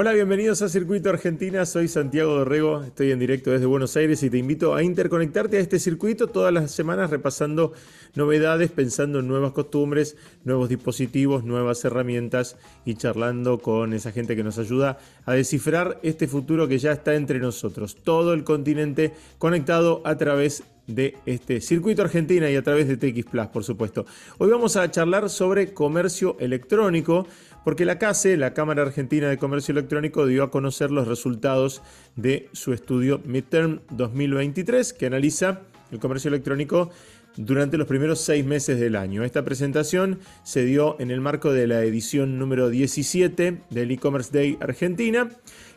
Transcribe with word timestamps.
Hola, 0.00 0.12
bienvenidos 0.12 0.62
a 0.62 0.68
Circuito 0.68 1.10
Argentina. 1.10 1.66
Soy 1.66 1.88
Santiago 1.88 2.32
Dorrego, 2.32 2.84
estoy 2.84 3.10
en 3.10 3.18
directo 3.18 3.50
desde 3.50 3.66
Buenos 3.66 3.96
Aires 3.96 4.22
y 4.22 4.30
te 4.30 4.38
invito 4.38 4.76
a 4.76 4.84
interconectarte 4.84 5.56
a 5.56 5.60
este 5.60 5.80
circuito 5.80 6.28
todas 6.28 6.54
las 6.54 6.70
semanas 6.70 7.10
repasando 7.10 7.72
novedades, 8.14 8.70
pensando 8.70 9.18
en 9.18 9.26
nuevas 9.26 9.50
costumbres, 9.50 10.16
nuevos 10.44 10.68
dispositivos, 10.68 11.42
nuevas 11.42 11.84
herramientas 11.84 12.56
y 12.84 12.94
charlando 12.94 13.58
con 13.58 13.92
esa 13.92 14.12
gente 14.12 14.36
que 14.36 14.44
nos 14.44 14.58
ayuda 14.58 14.98
a 15.26 15.32
descifrar 15.32 15.98
este 16.04 16.28
futuro 16.28 16.68
que 16.68 16.78
ya 16.78 16.92
está 16.92 17.16
entre 17.16 17.40
nosotros. 17.40 17.96
Todo 17.96 18.34
el 18.34 18.44
continente 18.44 19.14
conectado 19.38 20.00
a 20.04 20.16
través 20.16 20.62
de 20.88 21.16
este 21.26 21.60
circuito 21.60 22.02
Argentina 22.02 22.50
y 22.50 22.56
a 22.56 22.62
través 22.62 22.88
de 22.88 22.96
TX 22.96 23.30
Plus, 23.30 23.46
por 23.48 23.62
supuesto. 23.62 24.06
Hoy 24.38 24.50
vamos 24.50 24.76
a 24.76 24.90
charlar 24.90 25.30
sobre 25.30 25.72
comercio 25.72 26.36
electrónico 26.40 27.26
porque 27.64 27.84
la 27.84 27.98
CASE, 27.98 28.36
la 28.36 28.54
Cámara 28.54 28.82
Argentina 28.82 29.28
de 29.28 29.38
Comercio 29.38 29.72
Electrónico, 29.72 30.26
dio 30.26 30.42
a 30.42 30.50
conocer 30.50 30.90
los 30.90 31.08
resultados 31.08 31.82
de 32.16 32.48
su 32.52 32.72
estudio 32.72 33.20
Midterm 33.24 33.80
2023, 33.90 34.92
que 34.92 35.06
analiza 35.06 35.60
el 35.90 35.98
comercio 35.98 36.28
electrónico 36.28 36.90
durante 37.36 37.78
los 37.78 37.86
primeros 37.86 38.20
seis 38.20 38.44
meses 38.44 38.80
del 38.80 38.96
año. 38.96 39.22
Esta 39.22 39.44
presentación 39.44 40.18
se 40.42 40.64
dio 40.64 40.96
en 40.98 41.10
el 41.10 41.20
marco 41.20 41.52
de 41.52 41.66
la 41.66 41.82
edición 41.84 42.38
número 42.38 42.68
17 42.68 43.62
del 43.70 43.90
e-commerce 43.90 44.30
Day 44.32 44.58
Argentina 44.60 45.28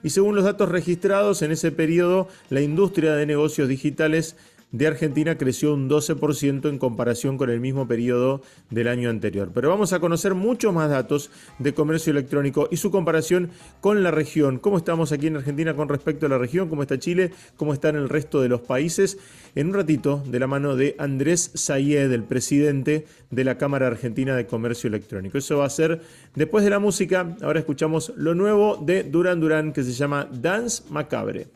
y 0.03 0.09
según 0.09 0.36
los 0.36 0.44
datos 0.44 0.70
registrados 0.70 1.44
en 1.44 1.52
ese 1.52 1.72
periodo, 1.72 2.27
la 2.50 2.61
industria 2.61 3.13
de 3.16 3.27
negocios 3.27 3.70
digitales 3.70 4.36
de 4.71 4.88
Argentina 4.88 5.38
creció 5.38 5.73
un 5.73 5.89
12% 5.89 6.70
en 6.70 6.77
comparación 6.77 7.38
con 7.38 7.49
el 7.49 7.59
mismo 7.59 7.88
periodo 7.88 8.41
del 8.70 8.88
año 8.88 9.09
anterior. 9.09 9.52
Pero 9.53 9.70
vamos 9.70 9.94
a 9.94 9.99
conocer 9.99 10.34
muchos 10.34 10.73
más 10.73 10.89
datos 10.89 11.30
de 11.59 11.73
comercio 11.73 12.11
electrónico 12.11 12.67
y 12.71 12.77
su 12.77 12.91
comparación 12.91 13.49
con 13.81 14.03
la 14.03 14.11
región. 14.11 14.59
¿Cómo 14.59 14.77
estamos 14.77 15.11
aquí 15.11 15.27
en 15.27 15.38
Argentina 15.38 15.73
con 15.73 15.89
respecto 15.89 16.25
a 16.25 16.30
la 16.30 16.38
región? 16.38 16.70
¿Cómo 16.70 16.84
está 16.84 16.99
Chile? 16.99 17.31
¿Cómo 17.58 17.73
está 17.73 17.89
en 17.89 17.97
el 17.97 18.09
resto 18.09 18.42
de 18.42 18.49
los 18.49 18.61
países? 18.61 19.17
En 19.55 19.67
un 19.67 19.73
ratito, 19.73 20.23
de 20.25 20.39
la 20.39 20.47
mano 20.47 20.75
de 20.75 20.95
Andrés 20.97 21.52
Sayed, 21.53 22.11
el 22.11 22.23
presidente 22.23 23.05
de 23.30 23.44
la 23.44 23.58
Cámara 23.58 23.88
Argentina 23.88 24.36
de 24.36 24.45
Comercio 24.45 24.88
Electrónico. 24.88 25.38
Eso 25.38 25.58
va 25.58 25.66
a 25.66 25.69
ser 25.69 26.02
después 26.36 26.64
de 26.64 26.69
la 26.69 26.80
música. 26.80 27.36
Ahora 27.42 27.59
escuchamos 27.59 28.14
lo 28.16 28.36
nuevo 28.36 28.77
de 28.77 29.03
Duran 29.03 29.39
Duran 29.39 29.73
que 29.73 29.83
se 29.83 29.92
llama 29.92 30.30
Dance 30.31 30.83
Macabre. 30.89 31.47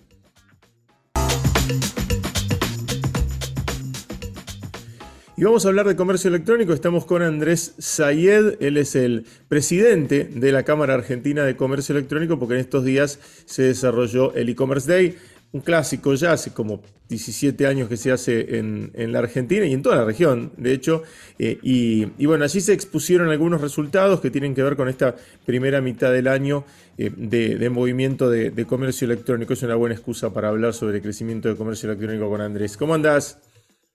Y 5.37 5.43
vamos 5.43 5.65
a 5.65 5.67
hablar 5.67 5.85
de 5.85 5.97
comercio 5.97 6.29
electrónico. 6.29 6.71
Estamos 6.71 7.03
con 7.03 7.21
Andrés 7.21 7.75
Sayed. 7.77 8.55
Él 8.61 8.77
es 8.77 8.95
el 8.95 9.25
presidente 9.49 10.29
de 10.33 10.51
la 10.53 10.63
Cámara 10.63 10.93
Argentina 10.93 11.43
de 11.43 11.57
Comercio 11.57 11.93
Electrónico 11.93 12.39
porque 12.39 12.53
en 12.53 12.61
estos 12.61 12.85
días 12.85 13.19
se 13.43 13.63
desarrolló 13.63 14.33
el 14.33 14.47
e-commerce 14.47 14.89
day. 14.89 15.17
Un 15.51 15.59
clásico 15.59 16.13
ya, 16.13 16.31
hace 16.31 16.53
como 16.53 16.81
17 17.09 17.67
años 17.67 17.89
que 17.89 17.97
se 17.97 18.13
hace 18.13 18.59
en, 18.59 18.91
la 19.11 19.19
Argentina 19.19 19.65
y 19.65 19.73
en 19.73 19.81
toda 19.81 19.97
la 19.97 20.05
región, 20.05 20.53
de 20.55 20.71
hecho. 20.71 21.03
Eh, 21.37 21.59
y, 21.61 22.25
bueno, 22.25 22.45
allí 22.45 22.61
se 22.61 22.71
expusieron 22.71 23.29
algunos 23.29 23.59
resultados 23.59 24.21
que 24.21 24.31
tienen 24.31 24.55
que 24.55 24.63
ver 24.63 24.77
con 24.77 24.87
esta 24.87 25.17
primera 25.45 25.81
mitad 25.81 26.13
del 26.13 26.29
año 26.29 26.63
eh, 26.97 27.11
de, 27.13 27.69
movimiento 27.69 28.29
de, 28.29 28.51
de 28.51 28.65
comercio 28.65 29.03
electrónico. 29.03 29.51
Es 29.51 29.63
una 29.63 29.75
buena 29.75 29.95
excusa 29.95 30.31
para 30.31 30.47
hablar 30.47 30.73
sobre 30.73 30.97
el 30.97 31.03
crecimiento 31.03 31.49
de 31.49 31.57
comercio 31.57 31.89
electrónico 31.89 32.29
con 32.29 32.39
Andrés. 32.39 32.77
¿Cómo 32.77 32.93
andás? 32.93 33.37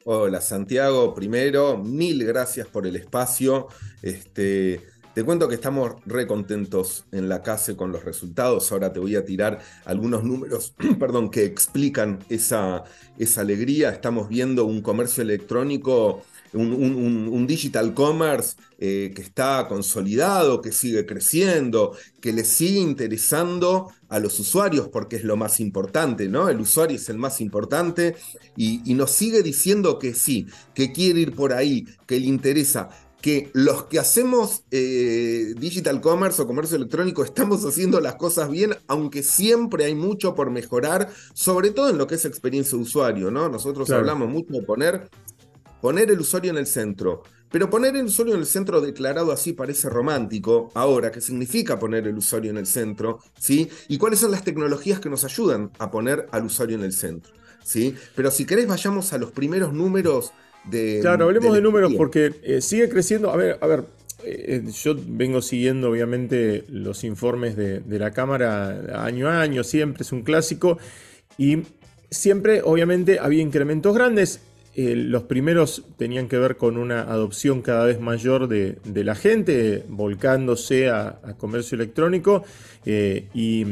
Hola 0.05 0.41
Santiago, 0.41 1.15
primero, 1.15 1.77
mil 1.77 2.25
gracias 2.25 2.67
por 2.67 2.87
el 2.87 2.97
espacio. 2.97 3.69
Este, 4.01 4.81
te 5.15 5.23
cuento 5.23 5.47
que 5.47 5.57
estamos 5.57 5.97
re 6.07 6.27
contentos 6.27 7.05
en 7.13 7.29
la 7.29 7.43
casa 7.43 7.77
con 7.77 7.93
los 7.93 8.03
resultados. 8.03 8.73
Ahora 8.73 8.95
te 8.95 8.99
voy 8.99 9.17
a 9.17 9.27
tirar 9.27 9.61
algunos 9.85 10.25
números 10.25 10.75
perdón, 10.99 11.31
que 11.31 11.45
explican 11.45 12.19
esa, 12.31 12.85
esa 13.19 13.43
alegría. 13.43 13.91
Estamos 13.91 14.31
viendo 14.31 14.65
un 14.65 14.81
comercio 14.81 15.23
electrónico 15.23 16.25
un, 16.53 17.47
digital 17.47 17.95
commerce 17.95 18.57
eh, 18.79 19.13
que 19.15 19.23
está 19.23 19.67
consolidado, 19.69 20.61
que 20.61 20.73
sigue 20.73 21.07
creciendo, 21.07 21.97
que 22.21 22.33
le 22.33 22.45
sigue 22.45 22.81
interesando 22.81 23.93
a 24.09 24.19
los 24.19 24.39
usuarios 24.39 24.89
porque 24.89 25.17
es 25.17 25.25
lo 25.25 25.37
más 25.37 25.61
importante, 25.61 26.29
¿no? 26.29 26.49
El 26.49 26.61
usuario 26.61 26.97
es 26.97 27.09
el 27.09 27.19
más 27.19 27.41
importante 27.41 28.17
y, 28.57 28.81
nos 28.95 29.13
sigue 29.13 29.43
diciendo 29.43 29.99
que 29.99 30.15
sí, 30.15 30.47
que 30.75 30.93
quiere 30.93 31.21
ir 31.21 31.35
por 31.35 31.53
ahí, 31.53 31.87
que 32.07 32.21
le 32.21 32.27
interesa 32.27 32.91
que 33.21 33.51
los 33.53 33.85
que 33.85 33.99
hacemos 33.99 34.65
eh, 34.71 35.55
digital 35.59 36.01
commerce 36.01 36.41
o 36.41 36.47
comercio 36.47 36.77
electrónico 36.77 37.23
estamos 37.23 37.65
haciendo 37.65 38.01
las 38.01 38.15
cosas 38.15 38.51
bien, 38.51 38.75
aunque 38.87 39.23
siempre 39.23 39.85
hay 39.85 39.95
mucho 39.95 40.35
por 40.35 40.51
mejorar, 40.51 41.11
sobre 41.35 41.71
todo 41.71 41.91
en 41.91 41.99
lo 41.99 42.07
que 42.07 42.15
es 42.15 42.25
experiencia 42.25 42.77
de 42.77 42.83
usuario, 42.83 43.31
¿no? 43.31 43.49
Nosotros 43.49 43.91
hablamos 43.91 44.29
mucho 44.29 44.53
de 44.53 44.63
poner 44.63 45.11
poner 45.81 46.11
el 46.11 46.21
usuario 46.21 46.51
en 46.51 46.59
el 46.59 46.67
centro. 46.67 47.23
Pero 47.51 47.69
poner 47.69 47.97
el 47.97 48.07
usuario 48.07 48.35
en 48.35 48.41
el 48.41 48.47
centro 48.47 48.81
declarado 48.81 49.33
así 49.33 49.53
parece 49.53 49.89
romántico. 49.89 50.71
Ahora, 50.75 51.11
¿qué 51.11 51.21
significa 51.21 51.79
poner 51.79 52.07
el 52.07 52.17
usuario 52.17 52.51
en 52.51 52.59
el 52.59 52.67
centro? 52.67 53.19
¿Sí? 53.39 53.69
¿Y 53.89 53.99
cuáles 53.99 54.21
son 54.21 54.31
las 54.31 54.45
tecnologías 54.45 55.01
que 55.01 55.11
nos 55.11 55.25
ayudan 55.25 55.71
a 55.79 55.91
poner 55.91 56.29
al 56.31 56.45
usuario 56.45 56.77
en 56.77 56.85
el 56.85 56.93
centro? 56.93 57.33
¿Sí? 57.65 57.95
Pero 58.15 58.31
si 58.31 58.45
querés, 58.45 58.69
vayamos 58.69 59.13
a 59.13 59.19
los 59.19 59.33
primeros 59.33 59.73
números 59.73 60.33
de. 60.65 61.01
Claro, 61.01 61.25
hablemos 61.25 61.53
de, 61.53 61.61
números 61.61 61.93
porque 61.97 62.33
eh, 62.43 62.61
sigue 62.61 62.89
creciendo. 62.89 63.31
A 63.33 63.37
ver, 63.37 63.59
a 63.61 63.67
ver. 63.67 63.85
Eh, 64.23 64.63
yo 64.83 64.95
vengo 64.99 65.41
siguiendo 65.41 65.89
obviamente 65.89 66.65
los 66.69 67.05
informes 67.05 67.57
de, 67.57 67.81
de 67.81 67.99
la 67.99 68.11
Cámara 68.13 69.03
año 69.05 69.29
a 69.29 69.41
año, 69.41 69.65
siempre 69.65 70.03
es 70.03 70.13
un 70.13 70.23
clásico, 70.23 70.79
y 71.39 71.63
siempre 72.11 72.61
obviamente 72.63 73.19
había 73.19 73.43
incrementos 73.43 73.95
grandes, 73.95 74.41
eh, 74.77 74.95
los 74.95 75.25
primeros 75.25 75.85
tenían 75.97 76.29
que 76.29 76.39
ver 76.39 76.57
con 76.57 76.77
una 76.77 77.03
adopción 77.03 77.61
cada 77.61 77.85
vez 77.87 78.01
mayor 78.01 78.47
de, 78.47 78.79
la 78.85 79.17
gente, 79.17 79.85
volcándose 79.89 80.89
a, 80.89 81.19
comercio 81.39 81.75
electrónico. 81.75 82.45
Eh, 82.87 83.27
y, 83.35 83.67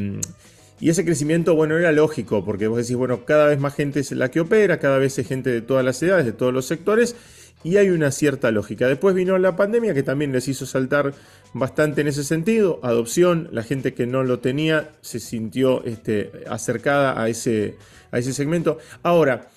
ese 0.80 1.04
crecimiento, 1.04 1.56
bueno, 1.56 1.76
era 1.76 1.90
lógico, 1.90 2.44
porque 2.44 2.68
vos 2.68 2.78
decís, 2.78 2.96
bueno, 2.96 3.24
cada 3.24 3.46
vez 3.46 3.58
más 3.58 3.74
gente 3.74 4.00
es 4.00 4.12
la 4.12 4.30
que 4.30 4.40
opera, 4.40 4.78
cada 4.78 4.98
vez 4.98 5.18
es 5.18 5.26
gente 5.26 5.50
de 5.50 5.60
todas 5.60 5.84
las 5.84 6.00
edades, 6.02 6.24
de 6.24 6.32
todos 6.32 6.52
los 6.52 6.66
sectores, 6.66 7.16
y 7.64 7.76
hay 7.78 7.90
una 7.90 8.12
cierta 8.12 8.50
lógica. 8.52 8.86
Después 8.86 9.14
vino 9.14 9.36
la 9.38 9.56
pandemia 9.56 9.92
que 9.92 10.04
también 10.04 10.30
les 10.32 10.46
hizo 10.46 10.66
saltar 10.66 11.14
bastante 11.52 12.00
en 12.00 12.08
ese 12.08 12.22
sentido. 12.22 12.78
Adopción, 12.84 13.48
la 13.50 13.64
gente 13.64 13.94
que 13.94 14.06
no 14.06 14.22
lo 14.22 14.38
tenía 14.38 14.90
se 15.00 15.18
sintió 15.18 15.82
este, 15.84 16.30
acercada 16.48 17.20
a 17.20 17.28
ese, 17.28 17.76
a 18.12 18.18
ese 18.18 18.32
segmento. 18.32 18.78
Ahora, 19.02 19.48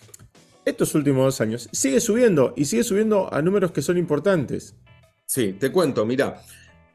estos 0.66 0.94
últimos 0.95 1.25
dos 1.25 1.41
años 1.41 1.69
sigue 1.72 1.99
subiendo 1.99 2.53
y 2.55 2.66
sigue 2.66 2.83
subiendo 2.83 3.33
a 3.33 3.41
números 3.41 3.72
que 3.72 3.81
son 3.81 3.97
importantes. 3.97 4.75
Sí, 5.25 5.53
te 5.53 5.72
cuento, 5.72 6.05
mira. 6.05 6.39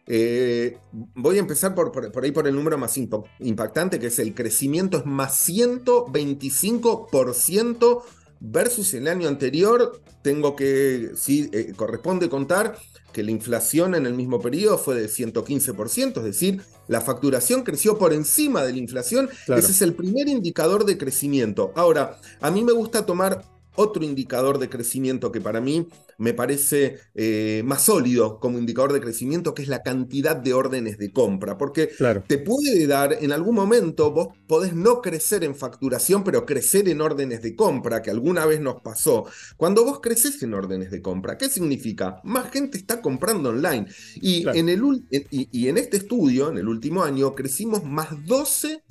Eh, 0.09 0.79
voy 0.93 1.37
a 1.37 1.41
empezar 1.41 1.75
por, 1.75 1.91
por, 1.91 2.23
ahí 2.23 2.31
por 2.31 2.47
el 2.47 2.55
número 2.55 2.79
más 2.79 2.97
impactante, 2.97 3.99
que 3.99 4.07
es 4.07 4.21
el 4.21 4.35
crecimiento 4.35 4.99
es 4.99 5.07
más 5.07 5.49
125% 5.49 8.03
versus 8.39 8.95
el 8.95 9.09
año 9.09 9.27
anterior. 9.29 10.01
Tengo 10.23 10.55
que, 10.55 11.11
sí, 11.17 11.51
eh, 11.53 11.73
corresponde 11.75 12.29
contar 12.29 12.79
que 13.13 13.25
la 13.25 13.31
inflación 13.31 13.95
en 13.95 14.07
el 14.07 14.15
mismo 14.15 14.41
periodo 14.41 14.79
fue 14.79 14.95
de 14.95 15.09
115%, 15.09 16.19
es 16.19 16.23
decir, 16.23 16.63
la 16.87 17.01
facturación 17.01 17.63
creció 17.63 17.97
por 17.97 18.13
encima 18.13 18.63
de 18.63 18.73
la 18.73 18.79
inflación. 18.79 19.31
Ese 19.49 19.73
es 19.73 19.83
el 19.83 19.95
primer 19.95 20.29
indicador 20.29 20.85
de 20.85 20.99
crecimiento. 20.99 21.73
Ahora, 21.75 22.21
a 22.41 22.51
mí 22.51 22.63
me 22.63 22.73
gusta 22.73 23.07
tomar 23.07 23.43
otro 23.77 24.05
indicador 24.05 24.59
de 24.59 24.69
crecimiento 24.69 25.31
que 25.31 25.41
para 25.41 25.61
mí 25.61 25.87
me 26.19 26.35
parece 26.35 26.99
eh, 27.15 27.63
más 27.65 27.83
sólido 27.85 28.41
como 28.41 28.59
indicador 28.59 28.93
de 28.93 29.01
crecimiento, 29.01 29.55
que 29.55 29.63
es 29.63 29.69
la 29.69 29.83
cantidad 29.83 30.37
de 30.37 30.55
órdenes 30.55 30.99
de 30.99 31.13
compra. 31.13 31.59
Porque 31.59 31.91
te 32.27 32.39
puede 32.39 32.87
dar, 32.87 33.17
en 33.21 33.33
algún 33.33 33.55
momento, 33.55 34.11
vos 34.11 34.29
podés 34.47 34.75
no 34.75 35.01
crecer 35.01 35.45
en 35.45 35.55
facturación, 35.55 36.25
pero 36.25 36.47
crecer 36.47 36.89
en 36.89 37.01
órdenes 37.01 37.43
de 37.43 37.55
compra, 37.55 38.03
que 38.03 38.11
alguna 38.11 38.47
vez 38.47 38.61
nos 38.61 38.81
pasó. 38.83 39.27
Cuando 39.57 39.85
vos 39.85 40.01
creces 40.01 40.43
en 40.43 40.55
órdenes 40.55 40.91
de 40.91 41.03
compra, 41.03 41.39
¿qué 41.39 41.49
significa? 41.49 42.21
Más 42.25 42.51
gente 42.51 42.79
está 42.79 43.01
comprando 43.01 43.51
online. 43.51 43.87
Y, 44.17 44.47
en, 44.49 44.69
el, 44.69 44.83
y 45.11 45.69
en 45.69 45.79
este 45.79 45.99
estudio, 45.99 46.51
en 46.51 46.59
el 46.59 46.69
último 46.69 47.03
año, 47.03 47.35
crecimos 47.35 47.85
más 47.85 48.09
12 48.27 48.83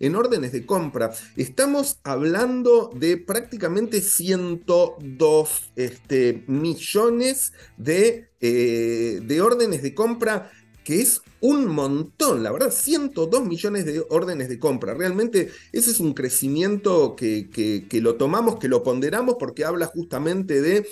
en 0.00 0.16
órdenes 0.16 0.52
de 0.52 0.66
compra. 0.66 1.12
Estamos 1.36 1.98
hablando 2.02 2.90
de 2.94 3.16
prácticamente 3.16 4.00
102 4.00 5.72
este, 5.90 6.44
millones 6.46 7.52
de, 7.76 8.30
eh, 8.40 9.20
de 9.22 9.40
órdenes 9.40 9.82
de 9.82 9.94
compra 9.94 10.50
que 10.84 11.00
es 11.00 11.22
un 11.40 11.66
montón, 11.66 12.42
la 12.42 12.52
verdad, 12.52 12.70
102 12.70 13.46
millones 13.46 13.84
de 13.84 14.04
órdenes 14.08 14.48
de 14.48 14.58
compra. 14.58 14.94
Realmente 14.94 15.50
ese 15.72 15.90
es 15.90 16.00
un 16.00 16.14
crecimiento 16.14 17.14
que, 17.16 17.50
que, 17.50 17.86
que, 17.88 18.00
lo 18.00 18.16
tomamos, 18.16 18.58
que 18.58 18.68
lo 18.68 18.82
ponderamos 18.82 19.36
porque 19.38 19.64
habla 19.64 19.86
justamente 19.86 20.60
de 20.62 20.86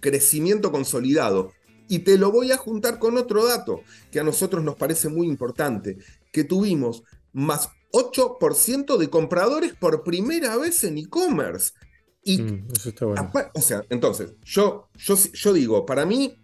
crecimiento 0.00 0.72
consolidado. 0.72 1.52
Y 1.88 2.00
te 2.00 2.16
lo 2.16 2.32
voy 2.32 2.52
a 2.52 2.56
juntar 2.56 2.98
con 2.98 3.18
otro 3.18 3.44
dato 3.44 3.82
que 4.10 4.18
a 4.18 4.24
nosotros 4.24 4.64
nos 4.64 4.76
parece 4.76 5.08
muy 5.08 5.26
importante 5.26 5.98
que 6.32 6.44
tuvimos 6.44 7.04
más 7.32 7.68
8% 7.92 8.96
de 8.96 9.08
compradores 9.08 9.74
por 9.74 10.02
primera 10.02 10.56
vez 10.56 10.82
en 10.84 10.98
e-commerce. 10.98 11.72
Y, 12.24 12.40
Mm, 12.42 12.68
eso 12.74 12.88
está 12.88 13.04
bueno. 13.06 13.30
o 13.54 13.60
sea, 13.60 13.82
entonces, 13.90 14.32
yo, 14.44 14.88
yo, 14.96 15.14
yo 15.16 15.52
digo, 15.52 15.84
para 15.86 16.06
mí, 16.06 16.40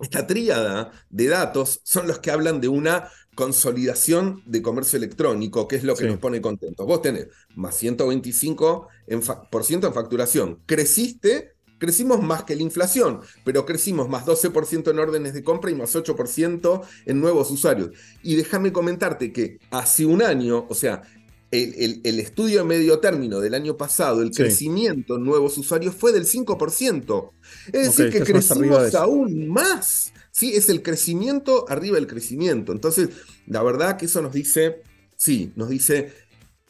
esta 0.00 0.26
tríada 0.26 0.92
de 1.10 1.26
datos 1.26 1.80
son 1.84 2.06
los 2.06 2.20
que 2.20 2.30
hablan 2.30 2.60
de 2.60 2.68
una 2.68 3.08
consolidación 3.34 4.42
de 4.46 4.62
comercio 4.62 4.96
electrónico, 4.96 5.66
que 5.68 5.76
es 5.76 5.84
lo 5.84 5.94
que 5.94 6.04
Sí. 6.04 6.10
nos 6.10 6.18
pone 6.18 6.40
contentos. 6.40 6.86
Vos 6.86 7.02
tenés 7.02 7.28
más 7.54 7.74
125 7.76 8.88
en 9.06 9.22
fa- 9.22 9.42
por 9.50 9.64
ciento 9.64 9.86
en 9.86 9.92
facturación. 9.94 10.62
Creciste, 10.66 11.52
crecimos 11.78 12.22
más 12.22 12.44
que 12.44 12.54
la 12.56 12.62
inflación, 12.62 13.20
pero 13.44 13.66
crecimos 13.66 14.08
más 14.08 14.24
12% 14.26 14.90
en 14.90 14.98
órdenes 14.98 15.34
de 15.34 15.42
compra 15.42 15.70
y 15.70 15.74
más 15.74 15.94
8% 15.96 16.82
en 17.06 17.20
nuevos 17.20 17.50
usuarios. 17.50 17.90
Y 18.22 18.36
déjame 18.36 18.72
comentarte 18.72 19.32
que 19.32 19.58
hace 19.70 20.06
un 20.06 20.22
año, 20.22 20.66
o 20.68 20.74
sea, 20.74 21.02
el, 21.50 21.74
el- 21.76 22.00
el 22.04 22.20
estudio 22.20 22.58
de 22.58 22.64
medio 22.64 22.98
término 23.00 23.40
del 23.40 23.54
año 23.54 23.76
pasado, 23.76 24.22
el 24.22 24.32
Sí. 24.32 24.42
crecimiento 24.42 25.16
en 25.16 25.24
nuevos 25.24 25.58
usuarios 25.58 25.94
fue 25.94 26.12
del 26.12 26.24
5%. 26.26 27.32
Es 27.72 27.96
decir, 27.96 28.10
que 28.10 28.20
crecimos 28.20 28.94
aún 28.94 29.48
más. 29.48 30.12
Sí, 30.30 30.52
es 30.54 30.68
el 30.68 30.82
crecimiento 30.82 31.64
arriba 31.68 31.96
del 31.96 32.06
crecimiento. 32.06 32.72
Entonces, 32.72 33.08
la 33.46 33.62
verdad 33.62 33.96
que 33.96 34.06
eso 34.06 34.22
nos 34.22 34.32
dice, 34.32 34.82
sí, 35.16 35.52
nos 35.56 35.68
dice, 35.68 36.12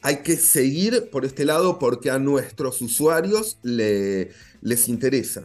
hay 0.03 0.19
que 0.23 0.37
seguir 0.37 1.11
por 1.13 1.27
este 1.27 1.45
lado 1.45 1.79
porque 1.79 2.11
a 2.11 2.19
nuestros 2.19 2.81
usuarios 2.81 3.59
le- 3.63 4.31
les 4.63 4.89
interesa. 4.89 5.45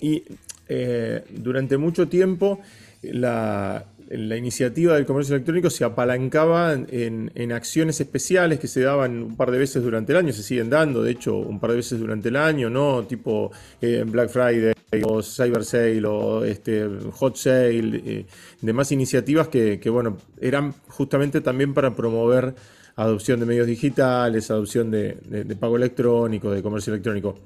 Y 0.00 0.24
eh, 0.68 1.24
durante 1.30 1.76
mucho 1.76 2.08
tiempo 2.08 2.60
la, 3.02 3.86
la 4.10 4.36
iniciativa 4.36 4.94
del 4.94 5.06
comercio 5.06 5.36
electrónico 5.36 5.70
se 5.70 5.84
apalancaba 5.84 6.72
en, 6.72 7.52
acciones 7.52 8.00
especiales 8.00 8.58
que 8.58 8.66
se 8.66 8.80
daban 8.80 9.22
un 9.22 9.36
par 9.36 9.50
de 9.50 9.58
veces 9.58 9.82
durante 9.82 10.12
el 10.12 10.18
año, 10.18 10.32
se 10.32 10.42
siguen 10.42 10.68
dando, 10.68 11.02
de 11.02 11.12
hecho, 11.12 11.36
un 11.36 11.60
par 11.60 11.70
de 11.70 11.76
veces 11.76 11.98
durante 11.98 12.28
el 12.28 12.36
año, 12.36 12.68
¿no? 12.68 13.04
Tipo 13.04 13.52
eh, 13.80 14.04
Black 14.06 14.30
Friday 14.30 14.72
o 15.04 15.22
Cyber 15.22 15.64
Sale 15.64 16.04
o 16.06 16.44
este, 16.44 16.88
Hot 17.12 17.36
Sale, 17.36 18.02
eh, 18.04 18.26
demás 18.60 18.90
iniciativas 18.90 19.48
que, 19.48 19.78
que, 19.78 19.90
bueno, 19.90 20.18
eran 20.40 20.74
justamente 20.88 21.40
también 21.40 21.72
para 21.72 21.94
promover 21.94 22.54
adopción 22.96 23.38
de 23.40 23.46
medios 23.46 23.66
digitales, 23.66 24.50
adopción 24.50 24.90
de 24.90 25.56
pago 25.58 25.76
electrónico, 25.76 26.50
de 26.50 26.62
comercio 26.62 26.92
electrónico. 26.92 27.36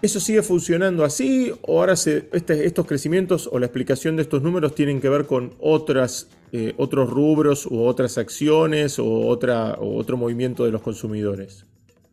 ¿Eso 0.00 0.20
sigue 0.20 0.42
funcionando 0.42 1.04
así 1.04 1.52
o 1.62 1.80
ahora 1.80 1.96
se- 1.96 2.28
este- 2.32 2.66
estos 2.66 2.86
crecimientos 2.86 3.48
o 3.50 3.58
la 3.58 3.66
explicación 3.66 4.14
de 4.16 4.22
estos 4.22 4.42
números 4.42 4.74
tienen 4.74 5.00
que 5.00 5.08
ver 5.08 5.26
con 5.26 5.54
otras, 5.58 6.28
eh, 6.52 6.72
otros 6.78 7.10
rubros 7.10 7.66
u 7.66 7.80
otras 7.82 8.16
acciones 8.16 8.98
o, 9.00 9.26
otra, 9.26 9.74
o 9.74 9.96
otro 9.96 10.16
movimiento 10.16 10.64
de 10.64 10.70
los 10.70 10.82
consumidores? 10.82 11.64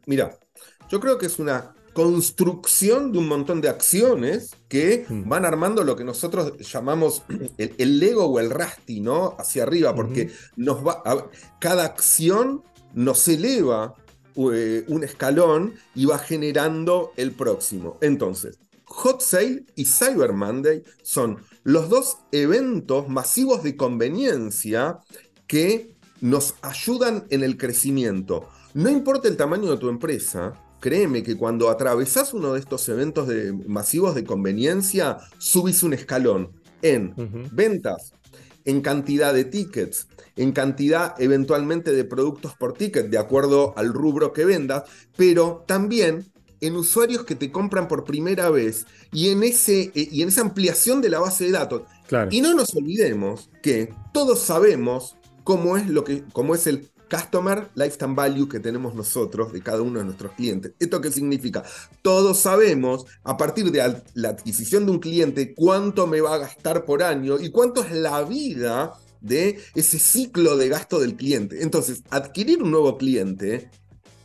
Mira, 0.08 0.36
yo 0.90 1.00
creo 1.00 1.20
que 1.20 1.28
es 1.28 1.38
una 1.38 1.76
construcción 1.94 3.12
de 3.12 3.20
un 3.20 3.28
montón 3.28 3.62
de 3.62 3.70
acciones 3.70 4.56
que 4.68 5.06
Mm. 5.08 5.30
van 5.30 5.46
armando 5.46 5.84
lo 5.84 5.96
que 5.96 6.04
nosotros 6.04 6.58
llamamos 6.58 7.22
el, 7.60 7.74
el 7.78 8.00
Lego 8.00 8.26
o 8.26 8.40
el 8.40 8.50
Rasti, 8.50 9.00
¿no? 9.00 9.36
Hacia 9.38 9.62
arriba, 9.64 9.94
porque 9.94 10.32
nos 10.56 10.86
va, 10.86 11.04
a- 11.06 11.30
cada 11.60 11.86
acción 11.86 12.64
nos 12.96 13.28
eleva 13.28 13.94
un 14.36 15.04
escalón 15.04 15.74
y 15.96 16.06
va 16.06 16.18
generando 16.20 17.14
el 17.18 17.32
próximo. 17.32 17.98
Entonces, 18.02 18.60
Hot 18.86 19.22
Sale 19.22 19.66
y 19.76 19.86
Cyber 19.86 20.34
Monday 20.34 20.84
son 21.02 21.38
los 21.64 21.90
dos 21.90 22.18
eventos 22.32 23.08
masivos 23.10 23.64
de 23.64 23.76
conveniencia 23.76 25.00
que 25.48 25.96
nos 26.22 26.56
ayudan 26.62 27.26
en 27.30 27.44
el 27.44 27.58
crecimiento. 27.58 28.48
No 28.74 28.90
importa 28.90 29.28
el 29.28 29.38
tamaño 29.38 29.72
de 29.72 29.78
tu 29.78 29.90
empresa, 29.90 30.54
créeme 30.80 31.24
que 31.24 31.36
cuando 31.38 31.70
atravesás 31.70 32.34
uno 32.34 32.54
de 32.54 32.60
estos 32.60 32.88
eventos 32.90 33.28
de- 33.28 33.54
masivos 33.54 34.16
de 34.16 34.24
conveniencia, 34.24 35.18
subís 35.38 35.82
un 35.84 35.94
escalón 35.94 36.52
en 36.82 37.14
ventas, 37.52 38.14
en 38.66 38.82
cantidad 38.82 39.34
de 39.34 39.46
tickets, 39.46 40.08
en 40.36 40.52
cantidad 40.52 41.16
eventualmente 41.20 41.92
de 41.92 42.04
productos 42.04 42.56
por 42.56 42.74
ticket, 42.74 43.10
de 43.10 43.18
acuerdo 43.18 43.74
al 43.78 43.94
rubro 43.94 44.34
que 44.34 44.46
vendas, 44.46 44.84
pero 45.16 45.64
también 45.68 46.26
en 46.62 46.76
usuarios 46.76 47.24
que 47.26 47.36
te 47.36 47.52
compran 47.52 47.88
por 47.88 48.06
primera 48.06 48.50
vez 48.50 48.86
y 49.12 49.30
en, 49.30 49.44
ese, 49.44 49.92
eh, 49.96 50.10
y 50.12 50.22
en 50.22 50.30
esa 50.30 50.42
ampliación 50.42 51.02
de 51.02 51.10
la 51.10 51.20
base 51.20 51.46
de 51.46 51.52
datos. 51.52 51.84
Claro. 52.08 52.30
Y 52.32 52.42
no 52.42 52.54
nos 52.54 52.76
olvidemos 52.76 53.50
que 53.62 53.94
todos 54.14 54.40
sabemos 54.40 55.16
cómo 55.44 55.78
es, 55.78 55.88
lo 55.88 56.04
que, 56.04 56.24
cómo 56.34 56.56
es 56.56 56.68
el 56.68 56.90
Customer 57.10 57.70
Lifetime 57.76 58.16
Value 58.16 58.50
que 58.50 58.60
tenemos 58.60 58.96
nosotros 58.96 59.54
de 59.54 59.62
cada 59.62 59.82
uno 59.82 60.00
de 60.00 60.06
nuestros 60.06 60.32
clientes. 60.34 60.74
¿Esto 60.80 61.02
qué 61.02 61.12
significa? 61.12 61.64
Todos 62.02 62.40
sabemos 62.40 63.06
a 63.24 63.38
partir 63.38 63.72
de 63.72 64.02
la 64.14 64.30
adquisición 64.30 64.86
de 64.86 64.92
un 64.92 65.00
cliente 65.00 65.54
cuánto 65.56 66.08
me 66.08 66.22
va 66.22 66.36
a 66.36 66.40
gastar 66.40 66.86
por 66.86 67.04
año 67.04 67.40
y 67.40 67.50
cuánto 67.52 67.84
es 67.84 67.92
la 67.92 68.24
vida 68.24 68.94
de 69.22 69.60
ese 69.74 70.00
ciclo 70.00 70.56
de 70.58 70.70
gasto 70.70 71.00
del 71.00 71.16
cliente. 71.16 71.64
Entonces, 71.64 72.04
adquirir 72.10 72.62
un 72.62 72.72
nuevo 72.72 72.98
cliente 72.98 73.70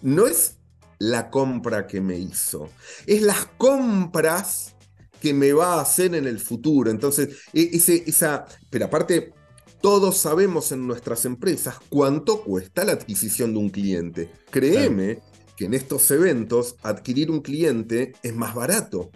no 0.02 0.26
es 0.26 0.56
la 0.98 1.30
compra 1.30 1.86
que 1.86 2.00
me 2.00 2.18
hizo, 2.18 2.68
es 3.06 3.22
las 3.22 3.46
compras 3.56 4.74
que 5.20 5.34
me 5.34 5.52
va 5.52 5.74
a 5.74 5.80
hacer 5.82 6.14
en 6.14 6.26
el 6.26 6.38
futuro. 6.38 6.90
Entonces, 6.90 7.36
e- 7.52 7.70
esa, 8.06 8.46
pero 8.70 8.86
aparte, 8.86 9.32
todos 9.80 10.16
sabemos 10.18 10.72
en 10.72 10.86
nuestras 10.86 11.24
empresas 11.24 11.76
cuánto 11.88 12.42
cuesta 12.42 12.84
la 12.84 12.92
adquisición 12.92 13.52
de 13.52 13.58
un 13.58 13.70
cliente. 13.70 14.30
Créeme 14.50 15.20
que 15.56 15.66
en 15.66 15.74
estos 15.74 16.10
eventos 16.10 16.76
adquirir 16.82 17.30
un 17.30 17.40
cliente 17.40 18.12
es 18.22 18.34
más 18.34 18.54
barato. 18.54 19.10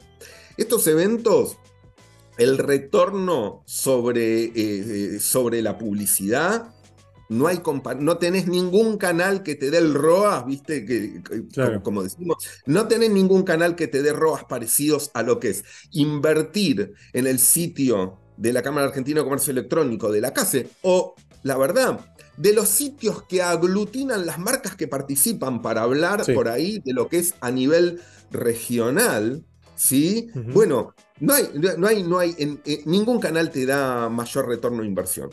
Estos 0.57 0.87
eventos, 0.87 1.57
el 2.39 2.59
retorno 2.59 3.63
sobre, 3.67 4.45
eh, 4.45 4.53
eh, 4.57 5.19
sobre 5.21 5.63
la 5.63 5.79
publicidad, 5.79 6.75
no, 7.31 7.47
hay 7.47 7.63
no 8.01 8.19
tenés 8.19 8.47
ningún 8.47 8.99
canal 8.99 9.43
que 9.43 9.55
te 9.55 9.71
dé 9.71 9.79
el 9.79 9.95
ROAS, 9.95 10.45
¿viste? 10.47 10.85
Que, 10.85 11.23
que- 11.23 11.47
Claro. 11.49 11.73
como, 11.83 11.83
como 11.83 12.03
decimos, 12.03 12.37
no 12.67 12.87
tenés 12.87 13.11
ningún 13.11 13.43
canal 13.45 13.77
que 13.77 13.89
te 13.89 14.03
dé 14.03 14.13
ROAS 14.13 14.45
parecidos 14.45 15.11
a 15.15 15.23
lo 15.23 15.41
que 15.41 15.51
es 15.51 15.65
invertir 15.91 16.93
en 17.13 17.27
el 17.27 17.39
sitio 17.39 18.21
de 18.37 18.53
la 18.53 18.63
Cámara 18.63 18.87
Argentina 18.89 19.21
de 19.21 19.25
Comercio 19.25 19.51
Electrónico, 19.53 20.11
de 20.13 20.21
la 20.21 20.33
CASE, 20.33 20.69
o, 20.83 21.15
la 21.43 21.57
verdad, 21.57 22.01
de 22.37 22.53
los 22.53 22.69
sitios 22.69 23.23
que 23.25 23.43
aglutinan 23.43 24.27
las 24.27 24.39
marcas 24.39 24.75
que 24.77 24.89
participan 24.89 25.63
para 25.63 25.83
hablar 25.83 26.25
Sí. 26.25 26.33
por 26.33 26.49
ahí 26.49 26.81
de 26.85 26.93
lo 26.93 27.09
que 27.09 27.19
es 27.19 27.35
a 27.41 27.51
nivel 27.51 28.01
regional, 28.31 29.45
¿sí? 29.77 30.31
Bueno, 30.53 30.95
no 31.21 31.33
hay, 31.35 31.49
no 31.79 31.87
hay, 31.87 32.03
no 32.03 32.19
hay, 32.19 32.35
en, 32.39 32.61
en 32.65 32.81
ningún 32.87 33.21
canal 33.21 33.51
te 33.51 33.67
da 33.67 34.09
mayor 34.09 34.49
retorno 34.49 34.83
de 34.83 34.89
inversión. 34.89 35.31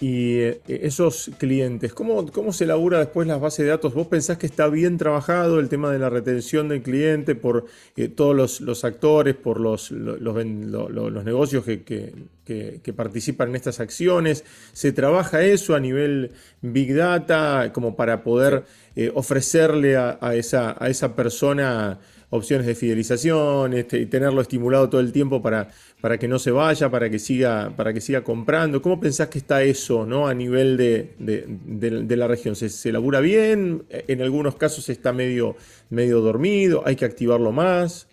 Y 0.00 0.38
eh, 0.38 0.60
esos 0.68 1.28
clientes, 1.38 1.92
¿cómo, 1.92 2.30
¿cómo 2.30 2.52
se 2.52 2.62
elabora 2.64 3.00
después 3.00 3.26
las 3.26 3.40
bases 3.40 3.64
de 3.64 3.70
datos? 3.72 3.94
¿Vos 3.94 4.06
pensás 4.06 4.38
que 4.38 4.46
está 4.46 4.68
bien 4.68 4.96
trabajado 4.96 5.58
el 5.58 5.68
tema 5.68 5.90
de 5.90 5.98
la 5.98 6.08
retención 6.08 6.68
del 6.68 6.82
cliente 6.82 7.34
por 7.34 7.64
eh, 7.96 8.06
todos 8.06 8.36
los, 8.36 8.60
los 8.60 8.84
actores, 8.84 9.34
por 9.34 9.58
los, 9.58 9.90
lo- 9.90 10.16
los, 10.16 11.24
negocios 11.24 11.64
que, 11.64 11.82
que- 11.82 12.14
que- 12.44 12.80
que 12.80 12.92
participan 12.92 13.48
en 13.48 13.56
estas 13.56 13.80
acciones? 13.80 14.44
¿Se 14.72 14.92
trabaja 14.92 15.42
eso 15.42 15.74
a 15.74 15.80
nivel 15.80 16.30
Big 16.62 16.94
Data 16.94 17.72
como 17.72 17.96
para 17.96 18.22
poder 18.22 18.62
eh, 18.94 19.10
ofrecerle 19.12 19.96
a, 19.96 20.16
a 20.20 20.36
esa, 20.36 20.76
a 20.78 20.88
esa 20.88 21.16
persona 21.16 21.98
opciones 22.30 22.66
de 22.66 22.74
fidelización 22.74 23.72
este, 23.74 24.04
tenerlo 24.06 24.40
estimulado 24.40 24.88
todo 24.90 25.00
el 25.00 25.12
tiempo 25.12 25.42
para, 25.42 25.68
para 26.00 26.18
que 26.18 26.28
no 26.28 26.38
se 26.38 26.50
vaya, 26.50 26.90
para 26.90 27.10
que 27.10 27.18
siga, 27.18 27.72
para 27.76 27.92
que 27.92 28.00
siga 28.00 28.22
comprando. 28.24 28.82
¿Cómo 28.82 29.00
pensás 29.00 29.28
que 29.28 29.38
está 29.38 29.62
eso 29.62 30.06
¿no? 30.06 30.26
a 30.28 30.34
nivel 30.34 30.76
de, 30.76 31.14
de- 31.18 31.44
de- 31.48 32.02
de 32.04 32.16
la 32.16 32.28
región? 32.28 32.56
¿Se, 32.56 32.68
se 32.68 32.92
labura 32.92 33.20
bien? 33.20 33.84
En 33.90 34.22
algunos 34.22 34.56
casos 34.56 34.88
está 34.88 35.12
medio, 35.12 35.56
medio 35.90 36.20
dormido, 36.20 36.82
hay 36.86 36.96
que 36.96 37.04
activarlo 37.04 37.52
más. 37.52 38.08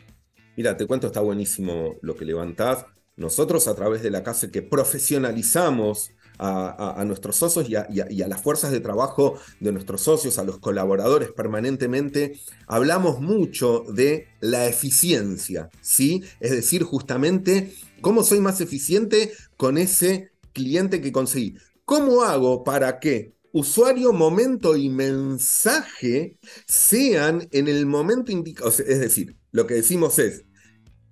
Mira, 0.55 0.77
te 0.77 0.87
cuento, 0.87 1.07
está 1.07 1.19
buenísimo 1.21 1.95
lo 2.01 2.15
que 2.15 2.25
levantás. 2.25 2.85
Nosotros 3.17 3.67
a 3.67 3.75
través 3.75 4.01
de 4.03 4.11
la 4.11 4.23
casa 4.23 4.51
que 4.51 4.61
profesionalizamos 4.61 6.11
a, 6.37 7.03
nuestros 7.05 7.35
socios 7.35 7.67
y 7.69 7.75
a 8.21 8.27
las 8.27 8.41
fuerzas 8.41 8.71
de 8.71 8.79
trabajo 8.79 9.39
de 9.59 9.71
nuestros 9.71 10.01
socios, 10.01 10.37
a 10.37 10.43
los 10.43 10.59
colaboradores 10.59 11.31
permanentemente, 11.31 12.39
hablamos 12.67 13.21
mucho 13.21 13.83
de 13.89 14.27
la 14.39 14.67
eficiencia, 14.67 15.69
¿sí? 15.81 16.23
Es 16.39 16.51
decir, 16.51 16.83
justamente, 16.83 17.73
¿cómo 18.01 18.23
soy 18.23 18.39
más 18.39 18.61
eficiente 18.61 19.31
con 19.57 19.77
ese 19.77 20.31
cliente 20.53 21.01
que 21.01 21.11
conseguí? 21.11 21.55
¿Cómo 21.85 22.23
hago 22.23 22.63
para 22.63 22.99
que 22.99 23.33
usuario, 23.51 24.11
momento 24.11 24.75
y 24.75 24.89
mensaje 24.89 26.37
sean 26.67 27.47
en 27.51 27.67
el 27.67 27.85
momento 27.85 28.31
indicado? 28.31 28.69
Es 28.69 28.99
decir, 28.99 29.35
lo 29.51 29.67
que 29.67 29.75
decimos 29.75 30.19
es, 30.19 30.43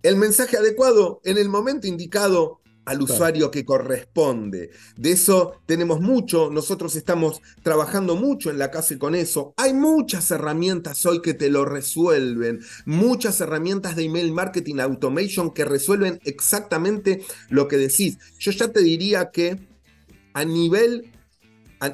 el 0.01 0.18
mensaje 0.18 0.58
adecuado 0.58 1.22
en 1.24 1.38
el 1.38 1.48
momento 1.48 1.88
indicado 1.88 2.60
al 2.86 3.02
usuario 3.02 3.50
que 3.52 3.66
corresponde. 3.66 4.72
De 4.98 5.12
eso 5.12 5.62
tenemos 5.66 6.02
mucho, 6.02 6.50
nosotros 6.52 6.96
estamos 6.96 7.42
trabajando 7.62 8.16
mucho 8.16 8.50
en 8.50 8.58
la 8.58 8.72
casa 8.72 8.98
con 8.98 9.16
eso. 9.16 9.54
Hay 9.58 9.74
muchas 9.74 10.30
herramientas 10.32 11.06
hoy 11.06 11.22
que 11.22 11.34
te 11.34 11.50
lo 11.50 11.66
resuelven, 11.66 12.62
muchas 12.86 13.40
herramientas 13.42 13.96
de 13.96 14.04
email 14.04 14.32
marketing 14.32 14.80
automation 14.80 15.54
que 15.54 15.66
resuelven 15.66 16.20
exactamente 16.25 17.24
lo 17.50 17.68
que 17.68 17.78
decís. 17.78 18.18
Yo 18.40 18.52
ya 18.52 18.68
te 18.68 18.82
diría 18.82 19.32
que 19.32 19.68
a 20.34 20.46
nivel, 20.46 21.12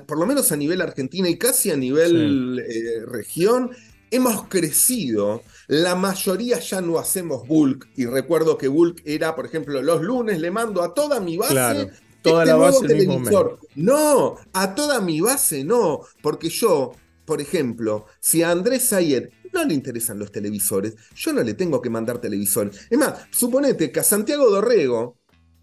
por 0.08 0.17
lo 0.17 0.25
menos 0.25 0.51
a 0.51 0.58
nivel 0.58 0.81
Argentina 0.81 1.29
y 1.29 1.38
casi 1.38 1.72
a 1.72 1.77
nivel 1.77 2.60
eh, 2.60 3.05
región, 3.05 3.72
hemos 4.11 4.47
crecido. 4.47 5.43
La 5.67 5.95
mayoría 5.95 6.59
ya 6.59 6.81
no 6.81 6.99
hacemos 6.99 7.47
bulk. 7.47 7.87
Y 7.95 8.05
recuerdo 8.05 8.57
que 8.57 8.67
bulk 8.67 9.01
era, 9.05 9.35
por 9.35 9.45
ejemplo, 9.45 9.81
los 9.81 10.01
lunes 10.01 10.39
le 10.39 10.51
mando 10.51 10.81
a 10.81 10.93
toda 10.93 11.19
mi 11.19 11.37
base. 11.37 11.91
toda 12.21 12.43
este 12.43 12.51
la 12.51 12.55
base 12.55 12.87
televisor. 12.87 13.59
no, 13.75 14.35
a 14.53 14.75
toda 14.75 15.01
mi 15.01 15.21
base 15.21 15.63
no. 15.63 16.01
Porque 16.21 16.49
yo, 16.49 16.91
por 17.25 17.41
ejemplo, 17.41 18.05
si 18.19 18.43
a 18.43 18.51
Andrés 18.51 18.91
Ayer 18.93 19.31
no 19.53 19.63
le 19.63 19.73
interesan 19.73 20.19
los 20.19 20.31
televisores, 20.31 20.95
yo 21.15 21.33
no 21.33 21.43
le 21.43 21.53
tengo 21.53 21.81
que 21.81 21.89
mandar 21.89 22.19
televisores. 22.19 22.87
Es 22.89 22.97
más, 22.97 23.27
suponete 23.31 23.91
que 23.91 23.99
a 23.99 24.03
Santiago 24.03 24.49
Dorrego 24.49 25.17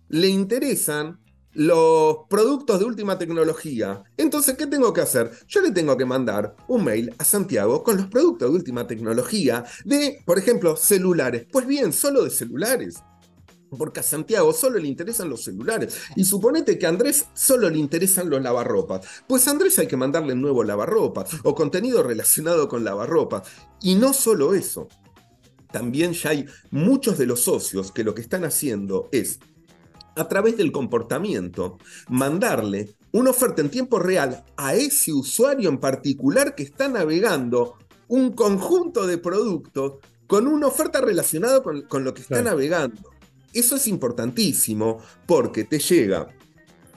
le 0.09 0.29
interesan 0.29 1.21
los 1.57 2.19
productos 2.29 2.79
de 2.79 2.85
última 2.85 3.19
tecnología. 3.19 4.05
Entonces, 4.19 4.57
¿qué 4.57 4.67
tengo 4.67 4.93
que 4.93 5.01
hacer? 5.01 5.31
Yo 5.49 5.63
le 5.63 5.71
tengo 5.71 5.97
que 5.97 6.05
mandar 6.05 6.55
un 6.69 6.85
mail 6.85 7.15
a 7.17 7.25
Santiago 7.25 7.83
con 7.83 7.97
los 7.97 8.07
productos 8.09 8.51
de 8.51 8.57
última 8.57 8.87
tecnología 8.87 9.65
de, 9.85 10.19
por 10.27 10.39
ejemplo, 10.39 10.77
celulares. 10.77 11.47
Pues 11.51 11.67
bien, 11.67 11.95
solo 11.95 12.25
de 12.25 12.31
celulares. 12.31 12.97
Porque 13.71 14.01
a 14.01 14.03
Santiago 14.03 14.53
solo 14.53 14.79
le 14.79 14.87
interesan 14.87 15.31
los 15.31 15.45
celulares. 15.45 15.99
Y 16.15 16.25
suponete 16.25 16.79
que 16.79 16.85
a 16.85 16.91
Andrés 16.91 17.25
solo 17.33 17.71
le 17.71 17.79
interesan 17.79 18.29
los 18.29 18.43
lavarropas. 18.43 19.07
Pues 19.27 19.49
a 19.49 19.51
Andrés 19.51 19.79
hay 19.79 19.87
que 19.87 19.97
mandarle 19.97 20.35
nuevo 20.35 20.63
lavarropas 20.63 21.31
o 21.43 21.55
contenido 21.55 22.03
relacionado 22.03 22.69
con 22.69 22.85
lavarropas. 22.85 23.49
Y 23.81 23.95
no 23.95 24.13
solo 24.13 24.53
eso. 24.53 24.89
También 25.73 26.13
ya 26.13 26.31
hay 26.31 26.45
muchos 26.71 27.17
de 27.17 27.27
los 27.27 27.41
socios 27.41 27.93
que 27.93 28.05
lo 28.05 28.15
que 28.15 28.23
están 28.23 28.45
haciendo 28.45 29.09
es 29.11 29.41
a 30.17 30.29
través 30.29 30.57
del 30.57 30.73
comportamiento, 30.73 31.79
mandarle 32.09 32.97
una 33.13 33.31
oferta 33.31 33.63
en 33.63 33.71
tiempo 33.71 33.99
real 33.99 34.45
a 34.57 34.75
ese 34.75 35.13
usuario 35.13 35.69
en 35.69 35.79
particular 35.79 36.55
que 36.55 36.63
está 36.63 36.89
navegando 36.89 37.77
un 38.09 38.33
conjunto 38.33 39.07
de 39.07 39.19
productos 39.19 39.95
con 40.27 40.47
una 40.47 40.67
oferta 40.67 41.01
relacionada 41.01 41.63
con, 41.63 42.05
lo 42.05 42.15
que 42.15 42.23
está 42.23 42.43
navegando. 42.43 43.11
Eso 43.53 43.77
es 43.77 43.87
importantísimo 43.87 44.99
porque 45.27 45.65
te 45.65 45.79
llega. 45.79 46.29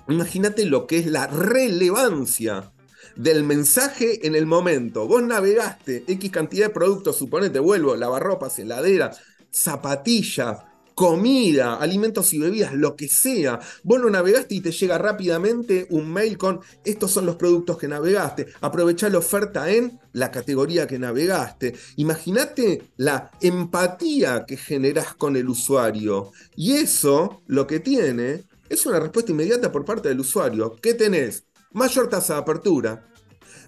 Imagínate 0.07 0.65
lo 0.65 0.87
que 0.87 0.99
es 0.99 1.05
la 1.05 1.27
relevancia 1.27 2.71
del 3.15 3.43
mensaje 3.43 4.25
en 4.25 4.35
el 4.35 4.45
momento. 4.45 5.07
Vos 5.07 5.21
navegaste 5.21 6.03
X 6.07 6.31
cantidad 6.31 6.67
de 6.67 6.73
productos, 6.73 7.17
suponete, 7.17 7.59
vuelvo, 7.59 7.95
lavarropas, 7.95 8.57
heladera, 8.59 9.11
zapatillas, 9.51 10.59
comida, 10.99 11.75
alimentos 11.75 12.33
y 12.33 12.39
bebidas, 12.39 12.73
lo 12.73 12.97
que 12.97 13.07
sea. 13.07 13.57
Vos 13.83 14.01
lo 14.01 14.09
navegaste 14.09 14.55
y 14.55 14.59
te 14.59 14.73
llega 14.73 14.97
rápidamente 14.97 15.87
un 15.91 16.11
mail 16.11 16.37
con 16.37 16.59
estos 16.83 17.11
son 17.11 17.25
los 17.25 17.37
productos 17.37 17.77
que 17.77 17.87
navegaste. 17.87 18.47
Aprovechá 18.59 19.07
la 19.07 19.19
oferta 19.19 19.71
en 19.71 19.97
la 20.11 20.29
categoría 20.29 20.87
que 20.87 20.99
navegaste. 20.99 21.73
Imagínate 21.95 22.81
la 22.97 23.31
empatía 23.39 24.43
que 24.45 24.57
generás 24.57 25.13
con 25.13 25.37
el 25.37 25.47
usuario. 25.47 26.33
Y 26.57 26.73
eso 26.73 27.43
lo 27.47 27.65
que 27.65 27.79
tiene 27.79 28.43
es 28.67 28.85
una 28.85 28.99
respuesta 28.99 29.31
inmediata 29.31 29.71
por 29.71 29.85
parte 29.85 30.09
del 30.09 30.19
usuario. 30.19 30.75
¿Qué 30.81 30.95
tenés? 30.95 31.45
Mayor 31.71 32.09
tasa 32.09 32.33
de 32.33 32.39
apertura, 32.41 33.07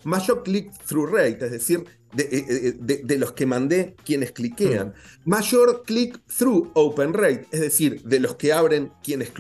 mayor 0.04 0.44
click-through 0.44 1.10
rate, 1.10 1.46
es 1.46 1.52
decir, 1.52 1.86
eh, 2.18 2.28
eh, 2.32 3.00
de, 3.04 3.18
los 3.18 3.32
que 3.32 3.46
mandé 3.46 3.96
quienes 4.06 4.32
cliquean. 4.32 4.90
Mm. 4.90 5.30
Mayor 5.30 5.84
click-through 5.86 6.72
open 6.74 7.14
rate, 7.14 7.46
es 7.52 7.62
decir, 7.62 8.02
de 8.04 8.20
los 8.20 8.36
que 8.36 8.52
abren 8.52 8.92
quienes, 9.02 9.32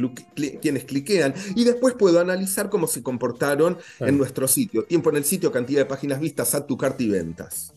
quienes 0.62 0.86
cliquean. 0.86 1.34
Y 1.56 1.66
después 1.66 1.96
puedo 1.96 2.20
analizar 2.20 2.70
cómo 2.70 2.88
se 2.88 3.04
comportaron 3.04 3.78
en 4.00 4.18
nuestro 4.18 4.48
sitio. 4.48 4.84
Tiempo 4.84 5.10
en 5.10 5.18
el 5.18 5.26
sitio, 5.26 5.52
cantidad 5.52 5.82
de 5.82 5.86
páginas 5.86 6.22
vistas, 6.22 6.56
a 6.56 6.66
tu 6.66 6.78
carta 6.78 7.04
y 7.04 7.10
ventas. 7.10 7.74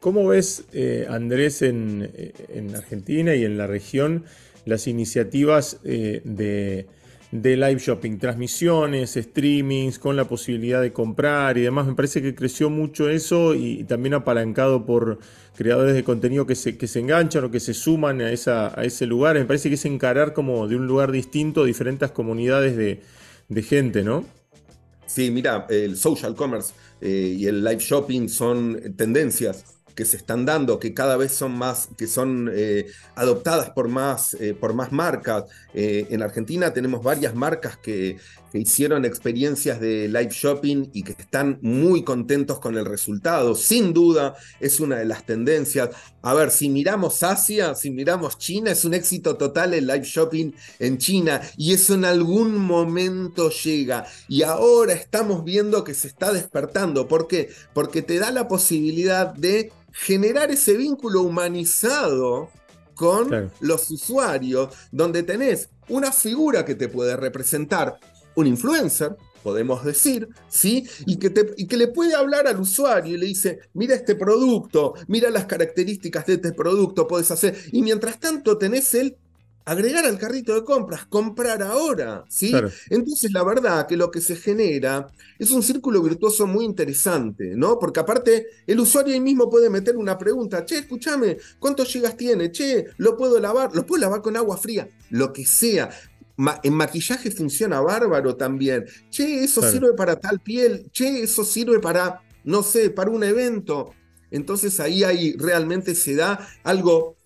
¿Cómo 0.00 0.26
ves, 0.28 0.64
eh, 0.72 1.06
Andrés, 1.08 1.62
en, 1.62 2.10
en, 2.48 2.76
Argentina 2.76 3.34
y 3.34 3.44
en 3.44 3.56
la 3.56 3.66
región 3.66 4.24
las 4.64 4.86
iniciativas 4.86 5.78
de 5.82 6.86
de 7.30 7.56
live 7.56 7.78
shopping, 7.78 8.18
transmisiones, 8.18 9.14
streamings, 9.14 9.98
con 9.98 10.16
la 10.16 10.26
posibilidad 10.26 10.80
de 10.80 10.92
comprar 10.92 11.58
y 11.58 11.62
demás. 11.62 11.86
Me 11.86 11.94
parece 11.94 12.22
que 12.22 12.34
creció 12.34 12.70
mucho 12.70 13.08
eso 13.08 13.54
y, 13.54 13.84
también 13.84 14.14
apalancado 14.14 14.86
por 14.86 15.18
creadores 15.56 15.94
de 15.94 16.04
contenido 16.04 16.46
que 16.46 16.54
se, 16.54 16.78
que 16.78 16.86
se 16.86 17.00
enganchan 17.00 17.44
o 17.44 17.50
que 17.50 17.60
se 17.60 17.74
suman 17.74 18.20
a, 18.20 18.32
esa, 18.32 18.78
a 18.78 18.84
ese 18.84 19.06
lugar. 19.06 19.36
Me 19.36 19.44
parece 19.44 19.68
que 19.68 19.74
es 19.74 19.84
encarar 19.84 20.32
como 20.32 20.66
de 20.68 20.76
un 20.76 20.86
lugar 20.86 21.12
distinto 21.12 21.64
diferentes 21.64 22.10
comunidades 22.10 22.76
de, 22.76 23.62
gente, 23.62 24.02
¿no? 24.02 24.24
Sí, 25.06 25.30
mira, 25.30 25.66
el 25.70 25.96
social 25.96 26.34
commerce 26.34 26.74
eh, 27.00 27.34
y 27.38 27.46
el 27.46 27.64
live 27.64 27.80
shopping 27.80 28.28
son 28.28 28.94
tendencias 28.96 29.77
que 29.98 30.04
se 30.04 30.16
están 30.16 30.46
dando, 30.46 30.78
que 30.78 30.94
cada 30.94 31.16
vez 31.16 31.32
son 31.32 31.58
más, 31.58 31.88
que 31.96 32.06
son 32.06 32.48
eh, 32.54 32.86
adoptadas 33.16 33.70
por 33.70 33.88
más, 33.88 34.32
eh, 34.34 34.54
por 34.54 34.72
más 34.72 34.92
marcas. 34.92 35.46
Eh, 35.74 36.06
en 36.10 36.22
Argentina 36.22 36.72
tenemos 36.72 37.02
varias 37.02 37.34
marcas 37.34 37.78
que, 37.78 38.16
que, 38.52 38.58
hicieron 38.60 39.04
experiencias 39.04 39.80
de 39.80 40.06
live 40.06 40.28
shopping 40.30 40.90
y 40.92 41.02
que 41.02 41.16
están 41.18 41.58
muy 41.62 42.04
contentos 42.04 42.60
con 42.60 42.78
el 42.78 42.84
resultado. 42.84 43.56
Sin 43.56 43.92
duda 43.92 44.36
es 44.60 44.78
una 44.78 44.94
de 44.98 45.04
las 45.04 45.26
tendencias. 45.26 45.90
A 46.22 46.32
ver, 46.32 46.52
si 46.52 46.68
miramos 46.68 47.24
Asia, 47.24 47.74
si 47.74 47.90
miramos 47.90 48.38
China, 48.38 48.70
es 48.70 48.84
un 48.84 48.94
éxito 48.94 49.36
total 49.36 49.74
el 49.74 49.88
live 49.88 50.04
shopping 50.04 50.52
en 50.78 50.98
China 50.98 51.40
y 51.56 51.72
eso 51.72 51.94
en 51.94 52.04
algún 52.04 52.56
momento 52.56 53.50
llega. 53.50 54.06
Y 54.28 54.42
ahora 54.42 54.92
estamos 54.92 55.42
viendo 55.42 55.82
que 55.82 55.94
se 55.94 56.06
está 56.06 56.32
despertando. 56.32 57.08
¿Por 57.08 57.26
qué? 57.26 57.50
Porque 57.74 58.02
te 58.02 58.20
da 58.20 58.30
la 58.30 58.46
posibilidad 58.46 59.34
de 59.34 59.72
generar 59.92 60.50
ese 60.50 60.76
vínculo 60.76 61.22
humanizado 61.22 62.50
con 62.94 63.52
los 63.60 63.90
usuarios, 63.90 64.74
donde 64.90 65.22
tenés 65.22 65.70
una 65.88 66.12
figura 66.12 66.64
que 66.64 66.74
te 66.74 66.88
puede 66.88 67.16
representar 67.16 67.98
un 68.34 68.46
influencer, 68.46 69.16
podemos 69.42 69.84
decir, 69.84 70.28
¿sí? 70.48 70.86
Y 71.06 71.16
que, 71.18 71.30
te, 71.30 71.54
y 71.56 71.66
que 71.66 71.76
le 71.76 71.88
puede 71.88 72.14
hablar 72.14 72.46
al 72.46 72.60
usuario 72.60 73.14
y 73.14 73.18
le 73.18 73.26
dice, 73.26 73.60
mira 73.72 73.94
este 73.94 74.14
producto, 74.14 74.94
mira 75.06 75.30
las 75.30 75.46
características 75.46 76.26
de 76.26 76.34
este 76.34 76.52
producto, 76.52 77.06
puedes 77.06 77.30
hacer. 77.30 77.56
Y 77.72 77.82
mientras 77.82 78.18
tanto 78.18 78.58
tenés 78.58 78.94
el 78.94 79.16
agregar 79.68 80.06
al 80.06 80.18
carrito 80.18 80.54
de 80.54 80.64
compras, 80.64 81.04
comprar 81.04 81.62
ahora, 81.62 82.24
¿sí? 82.28 82.54
Entonces 82.88 83.30
la 83.32 83.44
verdad 83.44 83.86
que 83.86 83.98
lo 83.98 84.10
que 84.10 84.22
se 84.22 84.34
genera 84.34 85.12
es 85.38 85.50
un 85.50 85.62
círculo 85.62 86.02
virtuoso 86.02 86.46
muy 86.46 86.64
interesante, 86.64 87.52
¿no? 87.54 87.78
Porque 87.78 88.00
aparte 88.00 88.46
el 88.66 88.80
usuario 88.80 89.12
ahí 89.12 89.20
mismo 89.20 89.50
puede 89.50 89.68
meter 89.68 89.98
una 89.98 90.16
pregunta, 90.16 90.64
che, 90.64 90.78
escúchame, 90.78 91.36
¿cuántos 91.58 91.88
gigas 91.88 92.16
tiene? 92.16 92.50
Che, 92.50 92.86
¿lo 92.96 93.14
puedo 93.14 93.38
lavar? 93.38 93.74
¿Lo 93.74 93.84
puedo 93.84 94.00
lavar 94.00 94.22
con 94.22 94.38
agua 94.38 94.56
fría? 94.56 94.88
Lo 95.10 95.34
que 95.34 95.44
sea. 95.44 95.90
en 96.62 96.72
maquillaje 96.72 97.30
funciona 97.30 97.82
bárbaro 97.82 98.36
también. 98.36 98.86
Che, 99.10 99.44
eso 99.44 99.60
sirve 99.60 99.92
para 99.92 100.16
tal 100.16 100.40
piel. 100.40 100.88
Che, 100.92 101.24
eso 101.24 101.44
sirve 101.44 101.78
para, 101.78 102.22
no 102.42 102.62
sé, 102.62 102.88
para 102.88 103.10
un 103.10 103.22
evento. 103.22 103.92
Entonces 104.30 104.80
ahí, 104.80 105.04
ahí 105.04 105.36
realmente 105.36 105.94
se 105.94 106.14
da 106.14 106.48
algo 106.64 107.17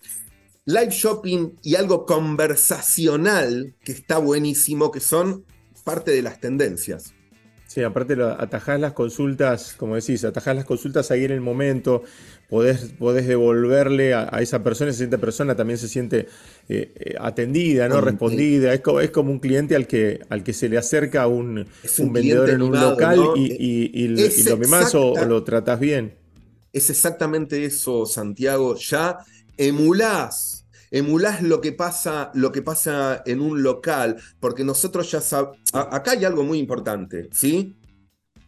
live 0.65 0.91
shopping 0.91 1.57
y 1.61 1.75
algo 1.75 2.05
conversacional 2.05 3.75
que 3.83 3.91
está 3.91 4.17
buenísimo, 4.17 4.91
que 4.91 4.99
son 4.99 5.45
parte 5.83 6.11
de 6.11 6.21
las 6.21 6.39
tendencias. 6.39 7.13
Sí, 7.67 7.81
aparte 7.81 8.15
atajás 8.21 8.79
las 8.79 8.93
consultas, 8.93 9.73
como 9.75 9.95
decís, 9.95 10.23
atajás 10.23 10.55
las 10.55 10.65
consultas 10.65 11.09
ahí 11.09 11.25
en 11.25 11.31
el 11.31 11.41
momento, 11.41 12.03
podés, 12.47 12.93
podés 12.99 13.25
devolverle 13.25 14.13
a, 14.13 14.27
esa 14.41 14.63
persona, 14.63 14.91
esa 14.91 15.17
persona 15.17 15.55
también 15.55 15.79
se 15.79 15.87
siente 15.87 16.27
eh, 16.69 16.93
eh, 16.95 17.15
atendida, 17.19 17.89
¿no? 17.89 17.99
Respondida. 17.99 18.75
Es 18.75 18.81
como, 18.81 18.99
es 18.99 19.09
como 19.09 19.31
un 19.31 19.39
cliente 19.39 19.75
al 19.75 19.87
que, 19.87 20.19
al 20.29 20.43
que 20.43 20.53
se 20.53 20.69
le 20.69 20.77
acerca 20.77 21.25
un, 21.25 21.65
un, 21.97 22.13
vendedor 22.13 22.51
en 22.51 22.61
un 22.61 22.79
local 22.79 23.19
y, 23.35 24.07
lo 24.45 24.57
mimás 24.57 24.93
o, 24.93 25.13
o, 25.13 25.25
lo 25.25 25.43
tratás 25.43 25.79
bien. 25.79 26.13
Es 26.71 26.91
exactamente 26.91 27.65
eso, 27.65 28.05
Santiago. 28.05 28.75
Ya 28.75 29.17
emulás, 29.57 30.65
emulás 30.91 31.41
lo 31.41 31.61
que 31.61 31.71
pasa, 31.71 32.31
lo 32.33 32.51
que 32.51 32.61
pasa 32.61 33.21
en 33.25 33.41
un 33.41 33.63
local, 33.63 34.17
porque 34.39 34.63
nosotros 34.63 35.09
ya 35.11 35.21
sabemos, 35.21 35.57
acá 35.73 36.11
hay 36.11 36.25
algo 36.25 36.43
muy 36.43 36.59
importante, 36.59 37.29
¿sí? 37.31 37.75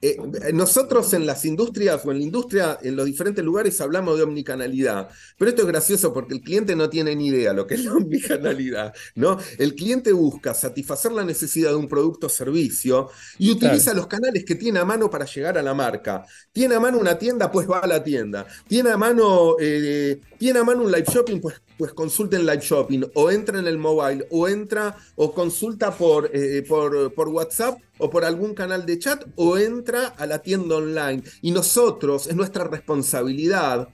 Eh, 0.06 0.54
nosotros 0.54 1.14
en 1.14 1.26
las 1.26 1.46
industrias 1.46 2.06
o 2.06 2.12
en 2.12 2.20
la 2.20 2.24
industria, 2.24 2.78
en 2.82 2.96
los 2.96 3.06
diferentes 3.06 3.44
lugares, 3.44 3.80
hablamos 3.82 4.18
de 4.18 4.24
omnicanalidad. 4.24 5.10
Pero 5.38 5.50
esto 5.50 5.64
es 5.64 5.68
gracioso 5.68 6.14
porque 6.14 6.36
el 6.36 6.42
cliente 6.42 6.76
no 6.76 6.90
tiene 6.90 7.16
ni 7.16 7.28
idea 7.28 7.54
lo 7.54 7.66
que 7.66 7.76
es 7.76 7.86
la 7.86 7.94
omnicanalidad. 7.96 8.94
¿no? 9.16 9.38
El 9.58 9.74
cliente 9.74 10.12
busca 10.12 10.54
satisfacer 10.54 11.12
la 11.12 11.24
necesidad 11.24 11.72
de 11.72 11.78
un 11.78 11.88
producto 11.88 12.28
o 12.28 12.30
servicio 12.30 13.10
y 13.40 13.50
utiliza 13.52 13.94
los 13.94 14.08
canales 14.08 14.46
que 14.46 14.56
tiene 14.56 14.80
a 14.80 14.86
mano 14.86 15.10
para 15.10 15.26
llegar 15.26 15.58
a 15.58 15.64
la 15.64 15.74
marca. 15.74 16.26
Tiene 16.52 16.76
a 16.76 16.80
mano 16.80 17.00
una 17.00 17.18
tienda, 17.18 17.52
pues 17.52 17.70
va 17.70 17.80
a 17.80 17.88
la 17.88 18.04
tienda. 18.04 18.46
Tiene 18.68 18.92
a 18.92 18.98
mano, 18.98 19.56
eh, 19.60 20.22
tiene 20.38 20.60
a 20.60 20.64
mano 20.64 20.84
un 20.84 20.92
live 20.92 21.06
shopping, 21.12 21.40
pues, 21.40 21.56
pues 21.78 21.94
consulta 21.94 22.38
en 22.38 22.46
live 22.46 22.62
shopping. 22.62 23.04
O 23.14 23.32
entra 23.32 23.60
en 23.60 23.68
el 23.68 23.78
mobile, 23.78 24.28
o 24.32 24.48
entra 24.48 24.98
o 25.16 25.34
consulta 25.34 25.96
por, 25.96 26.30
eh, 26.34 26.64
por, 26.68 27.14
por 27.14 27.30
WhatsApp 27.30 27.80
o 27.98 28.10
por 28.10 28.26
algún 28.26 28.54
canal 28.54 28.86
de 28.86 29.00
chat, 29.00 29.24
o 29.36 29.58
entra 29.58 30.08
a 30.08 30.26
la 30.26 30.40
tienda 30.40 30.76
online. 30.76 31.24
Y 31.42 31.52
nosotros, 31.52 32.28
es 32.28 32.36
nuestra 32.36 32.66
responsabilidad 32.66 33.88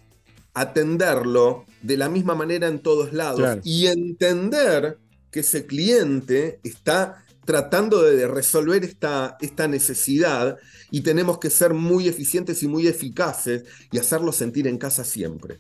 atenderlo 0.54 1.66
de 1.82 1.98
la 1.98 2.10
misma 2.10 2.36
manera 2.36 2.68
en 2.68 2.80
todos 2.80 3.14
lados 3.14 3.60
y 3.64 3.88
entender 3.88 4.98
que 5.32 5.42
ese 5.42 5.66
cliente 5.66 6.60
está 6.64 7.24
tratando 7.46 8.04
de 8.04 8.28
resolver 8.28 8.84
esta, 8.84 9.38
esta 9.42 9.68
necesidad 9.68 10.58
y 10.92 11.02
tenemos 11.02 11.40
que 11.40 11.50
ser 11.50 11.74
muy 11.74 12.08
eficientes 12.08 12.62
y 12.64 12.68
muy 12.68 12.88
eficaces 12.88 13.64
y 13.92 13.98
hacerlo 13.98 14.32
sentir 14.32 14.68
en 14.68 14.78
casa 14.78 15.04
siempre. 15.04 15.60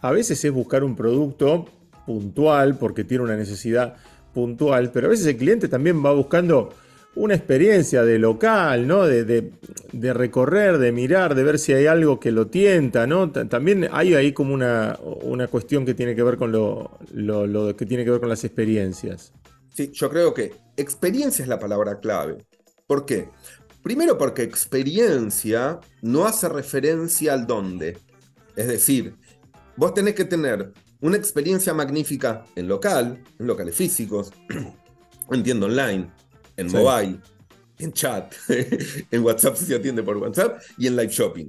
A 0.00 0.12
veces 0.12 0.44
es 0.44 0.52
buscar 0.52 0.84
un 0.84 0.96
producto 0.96 1.66
puntual 2.06 2.78
porque 2.78 3.04
tiene 3.04 3.24
una 3.24 3.36
necesidad 3.36 3.96
puntual, 4.32 4.90
pero 4.92 5.06
a 5.06 5.10
veces 5.10 5.26
el 5.26 5.36
cliente 5.36 5.68
también 5.68 6.04
va 6.04 6.12
buscando 6.12 6.70
una 7.18 7.34
experiencia 7.34 8.04
de 8.04 8.18
local, 8.18 8.86
¿no? 8.86 9.04
De, 9.04 9.52
recorrer, 9.92 10.78
de 10.78 10.92
mirar, 10.92 11.34
de 11.34 11.42
ver 11.42 11.58
si 11.58 11.72
hay 11.72 11.86
algo 11.86 12.20
que 12.20 12.30
lo 12.30 12.46
tienta, 12.46 13.06
¿no? 13.06 13.30
También 13.30 13.88
hay 13.90 14.14
ahí 14.14 14.32
como 14.32 14.54
una, 14.54 14.98
una 15.22 15.48
cuestión 15.48 15.84
que 15.84 15.94
tiene 15.94 16.14
que 16.14 16.22
ver 16.22 16.36
con 16.36 16.52
lo, 16.52 16.98
lo, 17.12 17.76
que 17.76 17.86
tiene 17.86 18.04
que 18.04 18.10
ver 18.12 18.20
con 18.20 18.28
las 18.28 18.44
experiencias. 18.44 19.32
Sí, 19.74 19.90
yo 19.92 20.08
creo 20.08 20.32
que 20.32 20.52
experiencia 20.76 21.42
es 21.42 21.48
la 21.48 21.58
palabra 21.58 21.98
clave. 21.98 22.38
¿Por 22.86 23.04
qué? 23.04 23.28
Primero 23.82 24.16
porque 24.16 24.42
experiencia 24.42 25.80
no 26.02 26.26
hace 26.26 26.48
referencia 26.48 27.32
al 27.32 27.46
dónde. 27.46 27.98
Es 28.54 28.68
decir, 28.68 29.14
vos 29.78 29.94
tenés 29.94 30.14
que 30.14 30.24
tener 30.24 30.72
una 31.00 31.16
experiencia 31.16 31.72
magnífica 31.72 32.44
en 32.56 32.66
local, 32.66 33.22
en 33.38 33.46
locales 33.46 33.74
físicos, 33.76 34.32
entiendo 35.30 35.66
online, 35.66 36.10
en 36.56 36.72
mobile, 36.72 37.20
en 37.78 37.92
chat, 37.92 38.34
en 39.10 39.22
WhatsApp 39.22 39.56
si 39.56 39.66
se 39.66 39.76
atiende 39.76 40.02
por 40.02 40.16
WhatsApp 40.16 40.60
y 40.76 40.88
en 40.88 40.96
live 40.96 41.12
shopping. 41.12 41.46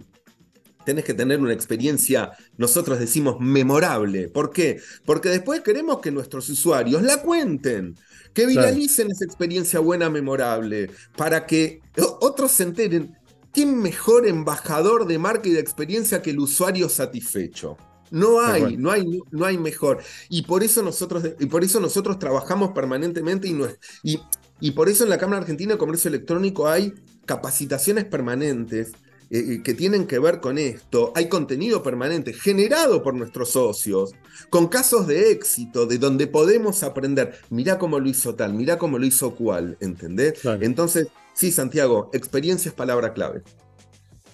Tenés 0.86 1.06
que 1.06 1.16
tener 1.16 1.40
una 1.40 1.54
experiencia, 1.54 2.32
nosotros 2.58 3.00
decimos, 3.00 3.38
memorable. 3.40 4.30
¿Por 4.30 4.52
qué? 4.52 4.80
Porque 5.06 5.30
después 5.30 5.62
queremos 5.62 6.00
que 6.00 6.12
nuestros 6.12 6.48
usuarios 6.50 7.02
la 7.02 7.22
cuenten, 7.22 7.96
que 8.34 8.46
viralicen 8.46 9.12
esa 9.12 9.26
experiencia 9.26 9.80
buena, 9.80 10.10
memorable, 10.10 10.90
para 11.18 11.46
que 11.48 11.82
otros 12.22 12.52
se 12.52 12.64
enteren. 12.64 13.18
¿Qué 13.54 13.66
mejor 13.66 14.28
embajador 14.28 15.08
de 15.08 15.18
marca 15.18 15.50
y 15.50 15.52
de 15.52 15.60
experiencia 15.60 16.22
que 16.22 16.30
el 16.30 16.40
usuario 16.40 16.88
satisfecho? 16.90 17.78
No 18.12 18.42
hay, 18.42 18.78
no 18.78 18.92
hay, 18.92 19.22
no 19.32 19.46
hay 19.46 19.58
mejor. 19.58 20.00
Y 20.30 20.44
por 20.44 20.64
eso 20.64 20.82
nosotros, 20.82 21.24
y 21.40 21.46
por 21.46 21.64
eso 21.64 21.80
nosotros 21.80 22.20
trabajamos 22.20 22.72
permanentemente 22.72 23.48
y, 23.48 23.58
y 24.04 24.20
y 24.62 24.72
por 24.72 24.90
eso 24.90 25.04
en 25.04 25.10
la 25.10 25.18
Cámara 25.18 25.42
Argentina 25.42 25.74
de 25.74 25.78
Comercio 25.78 26.10
Electrónico 26.10 26.68
hay 26.68 26.94
capacitaciones 27.26 28.06
permanentes 28.06 28.92
eh, 29.30 29.38
eh, 29.40 29.64
que 29.64 29.74
tienen 29.74 30.06
que 30.06 30.20
ver 30.20 30.42
con 30.42 30.58
esto. 30.58 31.14
Hay 31.16 31.30
contenido 31.30 31.82
permanente 31.82 32.34
generado 32.34 33.02
por 33.02 33.14
nuestros 33.14 33.52
socios, 33.52 34.12
con 34.50 34.68
casos 34.68 35.08
de 35.08 35.32
éxito, 35.32 35.86
de 35.86 35.98
donde 35.98 36.28
podemos 36.28 36.84
aprender. 36.84 37.40
Mirá 37.50 37.78
cómo 37.78 38.00
lo 38.00 38.10
hizo 38.10 38.36
tal, 38.36 38.54
mirá 38.54 38.78
cómo 38.78 38.98
lo 38.98 39.06
hizo 39.06 39.36
cual, 39.36 39.78
¿entendés? 39.80 40.42
Entonces, 40.60 41.08
sí, 41.34 41.52
Santiago, 41.52 42.10
experiencia 42.14 42.70
es 42.70 42.76
palabra 42.76 43.14
clave. 43.14 43.44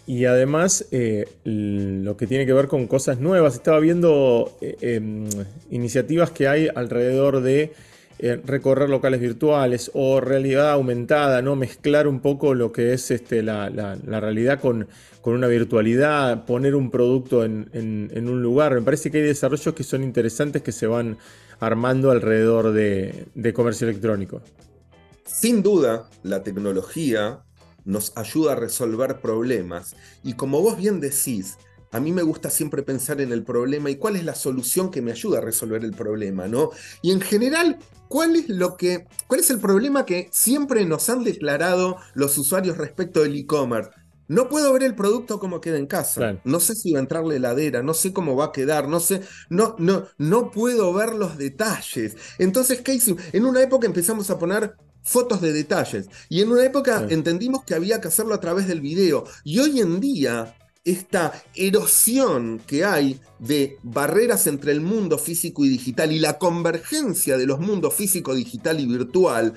Y 0.07 0.25
además, 0.25 0.85
eh, 0.91 1.27
lo 1.43 2.15
que 2.15 2.27
tiene 2.27 2.45
que 2.45 2.53
ver 2.53 2.67
con 2.67 2.87
cosas 2.87 3.19
nuevas. 3.19 3.55
Estaba 3.55 3.79
viendo 3.79 4.55
em, 4.61 5.27
iniciativas 5.71 6.31
que 6.31 6.47
hay 6.47 6.69
alrededor 6.73 7.41
de 7.41 7.73
eh, 8.17 8.41
recorrer 8.45 8.89
locales 8.89 9.19
virtuales 9.19 9.91
o 9.93 10.21
realidad 10.21 10.71
aumentada, 10.71 11.41
¿no? 11.41 11.57
Mezclar 11.57 12.07
un 12.07 12.21
poco 12.21 12.53
lo 12.53 12.71
que 12.71 12.93
es 12.93 13.11
este, 13.11 13.43
la, 13.43 13.69
realidad 14.05 14.61
con, 14.61 14.87
una 15.25 15.47
virtualidad, 15.47 16.45
poner 16.45 16.75
un 16.75 16.91
producto 16.91 17.43
en, 17.43 17.69
un 17.73 18.41
lugar. 18.41 18.73
Me 18.73 18.81
parece 18.81 19.11
que 19.11 19.17
hay 19.17 19.23
desarrollos 19.23 19.75
que 19.75 19.83
son 19.83 20.01
interesantes 20.01 20.61
que 20.61 20.71
se 20.71 20.87
van 20.87 21.17
armando 21.59 22.09
alrededor 22.09 22.71
de, 22.71 23.53
comercio 23.53 23.85
electrónico. 23.89 24.41
Sin 25.25 25.61
duda, 25.61 26.09
la 26.23 26.41
tecnología 26.41 27.39
nos 27.85 28.11
ayuda 28.15 28.53
a 28.53 28.55
resolver 28.55 29.21
problemas. 29.21 29.95
Y 30.23 30.33
como 30.33 30.61
vos 30.61 30.77
bien 30.77 30.99
decís, 30.99 31.57
a 31.91 31.99
mí 31.99 32.11
me 32.11 32.23
gusta 32.23 32.49
siempre 32.49 32.83
pensar 32.83 33.21
en 33.21 33.31
el 33.31 33.43
problema 33.43 33.89
y 33.89 33.95
cuál 33.95 34.17
es 34.17 34.25
la 34.25 34.35
solución 34.35 34.91
que 34.91 35.01
me 35.01 35.11
ayuda 35.11 35.37
a 35.37 35.41
resolver 35.41 35.83
el 35.85 35.93
problema, 35.93 36.47
¿no? 36.47 36.71
Y 37.01 37.11
en 37.11 37.21
general, 37.21 37.77
¿cuál 38.09 38.35
es 38.35 38.49
lo 38.49 38.75
que 38.75 39.07
cuál 39.27 39.39
es 39.39 39.49
el 39.49 39.59
problema 39.59 40.05
que 40.05 40.27
siempre 40.31 40.85
nos 40.85 41.09
han 41.09 41.23
declarado 41.23 41.97
los 42.13 42.37
usuarios 42.37 42.77
respecto 42.77 43.21
del 43.21 43.37
e-commerce? 43.37 43.91
No 44.27 44.49
puedo 44.49 44.73
ver 44.73 44.83
el 44.83 44.95
producto 44.95 45.39
como 45.39 45.61
queda 45.61 45.77
en 45.77 45.85
casa. 45.85 46.41
No 46.43 46.59
sé 46.59 46.75
si 46.75 46.91
va 46.91 46.99
a 46.99 47.01
entrar 47.01 47.23
la 47.23 47.35
heladera, 47.35 47.83
no 47.83 47.93
sé 47.93 48.11
cómo 48.11 48.35
va 48.35 48.45
a 48.45 48.51
quedar, 48.51 48.87
no 48.87 48.99
sé, 48.99 49.21
no, 49.49 49.75
no, 49.77 50.07
no 50.17 50.49
puedo 50.51 50.91
ver 50.93 51.13
los 51.13 51.37
detalles. 51.37 52.17
Entonces, 52.39 52.81
¿qué 52.81 52.95
hicimos? 52.95 53.21
En 53.33 53.45
una 53.45 53.61
época 53.61 53.85
empezamos 53.85 54.29
a 54.31 54.39
poner 54.39 54.75
fotos 55.05 55.39
de 55.39 55.53
detalles 55.53 56.09
y 56.27 56.41
en 56.41 56.51
una 56.51 56.65
época 56.65 57.05
entendimos 57.09 57.63
que 57.63 57.75
había 57.75 58.01
que 58.01 58.09
hacerlo 58.09 58.33
a 58.33 58.41
través 58.41 58.67
del 58.67 58.81
video. 58.81 59.23
Y 59.43 59.59
hoy 59.59 59.79
en 59.79 60.01
día 60.01 60.55
esta 60.83 61.33
erosión 61.55 62.61
que 62.65 62.85
hay 62.85 63.19
de 63.39 63.79
barreras 63.81 64.45
entre 64.47 64.71
el 64.71 64.81
mundo 64.81 65.17
físico 65.17 65.65
y 65.65 65.69
digital 65.69 66.11
y 66.11 66.19
la 66.19 66.37
convergencia 66.37 67.37
de 67.37 67.47
los 67.47 67.59
mundos 67.59 67.93
físico, 67.93 68.35
digital 68.35 68.79
y 68.79 68.85
virtual 68.85 69.53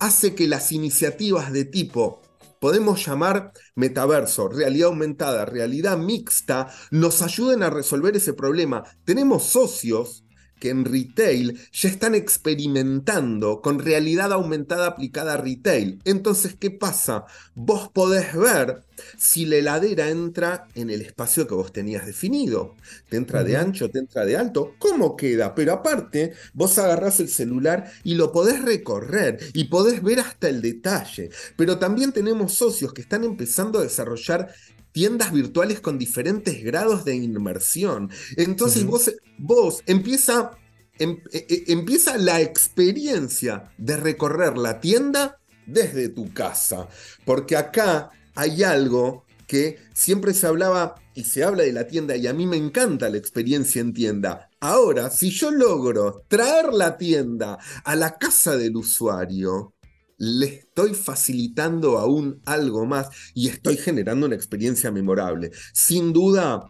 hace 0.00 0.34
que 0.34 0.48
las 0.48 0.72
iniciativas 0.72 1.52
de 1.52 1.64
tipo 1.64 2.20
podemos 2.58 3.04
llamar 3.04 3.52
metaverso, 3.74 4.48
realidad 4.48 4.88
aumentada, 4.88 5.44
realidad 5.44 5.98
mixta, 5.98 6.68
nos 6.92 7.20
ayuden 7.22 7.64
a 7.64 7.70
resolver 7.70 8.16
ese 8.16 8.34
problema. 8.34 8.84
Tenemos 9.04 9.44
socios 9.44 10.24
que 10.62 10.70
en 10.70 10.84
retail 10.84 11.58
ya 11.72 11.88
están 11.88 12.14
experimentando 12.14 13.60
con 13.60 13.80
realidad 13.80 14.32
aumentada 14.32 14.86
aplicada 14.86 15.34
a 15.34 15.36
retail. 15.36 15.98
Entonces, 16.04 16.54
¿qué 16.54 16.70
pasa? 16.70 17.24
Vos 17.56 17.90
podés 17.92 18.32
ver 18.36 18.84
si 19.18 19.44
la 19.44 19.56
heladera 19.56 20.08
entra 20.08 20.68
en 20.76 20.90
el 20.90 21.02
espacio 21.02 21.48
que 21.48 21.54
vos 21.54 21.72
tenías 21.72 22.06
definido. 22.06 22.76
¿Te 23.08 23.16
entra 23.16 23.42
de 23.42 23.56
ancho, 23.56 23.90
te 23.90 23.98
entra 23.98 24.24
de 24.24 24.36
alto? 24.36 24.76
¿Cómo 24.78 25.16
queda? 25.16 25.52
Pero 25.56 25.72
aparte, 25.72 26.32
vos 26.54 26.78
agarrás 26.78 27.18
el 27.18 27.28
celular 27.28 27.90
y 28.04 28.14
lo 28.14 28.30
podés 28.30 28.62
recorrer 28.62 29.40
y 29.54 29.64
podés 29.64 30.00
ver 30.00 30.20
hasta 30.20 30.48
el 30.48 30.62
detalle. 30.62 31.30
Pero 31.56 31.80
también 31.80 32.12
tenemos 32.12 32.54
socios 32.54 32.92
que 32.92 33.02
están 33.02 33.24
empezando 33.24 33.80
a 33.80 33.82
desarrollar 33.82 34.54
tiendas 34.92 35.32
virtuales 35.32 35.80
con 35.80 35.98
diferentes 35.98 36.62
grados 36.62 37.04
de 37.04 37.16
inmersión. 37.16 38.10
Entonces 38.36 38.84
vos, 38.84 39.12
vos 39.38 39.82
empieza, 39.86 40.52
em, 40.98 41.18
e, 41.32 41.46
e, 41.48 41.72
empieza 41.72 42.18
la 42.18 42.40
experiencia 42.40 43.72
de 43.78 43.96
recorrer 43.96 44.56
la 44.56 44.80
tienda 44.80 45.38
desde 45.66 46.08
tu 46.08 46.32
casa. 46.32 46.88
Porque 47.24 47.56
acá 47.56 48.10
hay 48.34 48.62
algo 48.62 49.24
que 49.46 49.78
siempre 49.92 50.32
se 50.34 50.46
hablaba 50.46 50.94
y 51.14 51.24
se 51.24 51.44
habla 51.44 51.64
de 51.64 51.72
la 51.72 51.86
tienda 51.86 52.16
y 52.16 52.26
a 52.26 52.32
mí 52.32 52.46
me 52.46 52.56
encanta 52.56 53.10
la 53.10 53.18
experiencia 53.18 53.80
en 53.80 53.92
tienda. 53.92 54.48
Ahora, 54.60 55.10
si 55.10 55.30
yo 55.30 55.50
logro 55.50 56.24
traer 56.28 56.72
la 56.72 56.96
tienda 56.96 57.58
a 57.84 57.96
la 57.96 58.16
casa 58.16 58.56
del 58.56 58.76
usuario, 58.76 59.74
le 60.22 60.46
estoy 60.46 60.94
facilitando 60.94 61.98
aún 61.98 62.40
algo 62.44 62.86
más 62.86 63.08
y 63.34 63.48
estoy 63.48 63.76
generando 63.76 64.26
una 64.26 64.36
experiencia 64.36 64.92
memorable. 64.92 65.50
Sin 65.74 66.12
duda, 66.12 66.64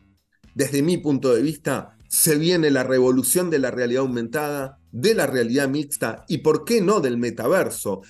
desde 0.54 0.80
mi 0.80 0.96
punto 0.96 1.34
de 1.34 1.42
vista, 1.42 1.98
se 2.08 2.36
viene 2.36 2.70
la 2.70 2.82
revolución 2.82 3.50
de 3.50 3.58
la 3.58 3.70
realidad 3.70 4.04
aumentada, 4.04 4.78
de 4.90 5.14
la 5.14 5.26
realidad 5.26 5.68
mixta 5.68 6.24
y, 6.28 6.38
¿por 6.38 6.64
qué 6.64 6.80
no, 6.80 7.00
del 7.00 7.18
metaverso? 7.18 8.00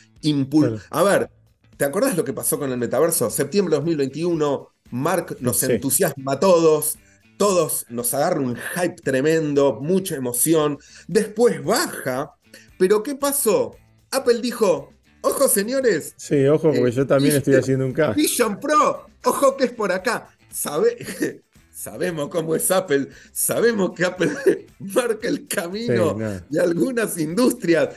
A 0.90 1.02
ver, 1.02 1.28
¿te 1.76 1.86
acuerdas 1.86 2.16
lo 2.16 2.24
que 2.24 2.32
pasó 2.32 2.60
con 2.60 2.70
el 2.70 2.78
metaverso? 2.78 3.28
Septiembre 3.28 3.72
de 3.72 3.78
2021, 3.78 4.68
Mark 4.92 5.38
nos 5.40 5.60
entusiasma 5.64 6.34
a 6.34 6.38
todos, 6.38 6.98
todos 7.36 7.84
nos 7.88 8.14
agarra 8.14 8.40
un 8.40 8.54
hype 8.54 9.02
tremendo, 9.02 9.80
mucha 9.82 10.14
emoción, 10.14 10.78
después 11.08 11.64
baja, 11.64 12.30
pero 12.78 13.02
¿qué 13.02 13.16
pasó? 13.16 13.74
Apple 14.12 14.40
dijo, 14.40 14.90
Ojo, 15.22 15.48
señores. 15.48 16.14
Sí, 16.16 16.46
ojo, 16.46 16.72
porque 16.72 16.92
yo 16.92 17.06
también 17.06 17.36
estoy 17.36 17.54
haciendo 17.54 17.86
un 17.86 17.92
caso. 17.92 18.14
Vision 18.14 18.58
Pro, 18.60 19.06
ojo 19.24 19.56
que 19.56 19.64
es 19.64 19.72
por 19.72 19.92
acá. 19.92 20.28
¿Sabe? 20.50 20.98
Sabemos 21.82 22.28
cómo 22.28 22.54
es 22.54 22.70
Apple, 22.70 23.08
sabemos 23.32 23.90
que 23.92 24.04
Apple 24.04 24.30
marca 24.78 25.26
el 25.26 25.48
camino 25.48 26.16
de 26.48 26.60
algunas 26.60 27.18
industrias. 27.18 27.96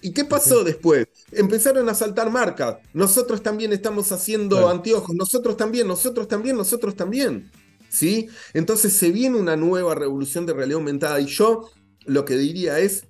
¿Y 0.00 0.12
qué 0.12 0.24
pasó 0.24 0.64
después? 0.64 1.06
Empezaron 1.30 1.86
a 1.90 1.94
saltar 1.94 2.30
marcas. 2.30 2.76
Nosotros 2.94 3.42
también 3.42 3.74
estamos 3.74 4.10
haciendo 4.10 4.70
anteojos, 4.70 5.14
nosotros 5.14 5.58
también, 5.58 5.86
nosotros 5.86 6.28
también, 6.28 6.56
nosotros 6.56 6.96
también. 6.96 7.50
¿Sí? 7.90 8.30
Entonces 8.54 8.94
se 8.94 9.10
viene 9.10 9.36
una 9.36 9.56
nueva 9.56 9.94
revolución 9.94 10.46
de 10.46 10.54
realidad 10.54 10.78
aumentada 10.78 11.20
y 11.20 11.26
yo 11.26 11.68
lo 12.06 12.24
que 12.24 12.38
diría 12.38 12.78
es, 12.78 13.04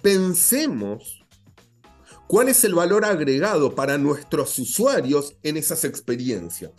pensemos 0.00 1.21
¿Cuál 2.32 2.48
es 2.48 2.64
el 2.64 2.74
valor 2.74 3.04
agregado 3.04 3.74
para 3.74 3.98
nuestros 3.98 4.58
usuarios 4.58 5.34
en 5.42 5.58
esas 5.58 5.84
experiencias? 5.84 6.70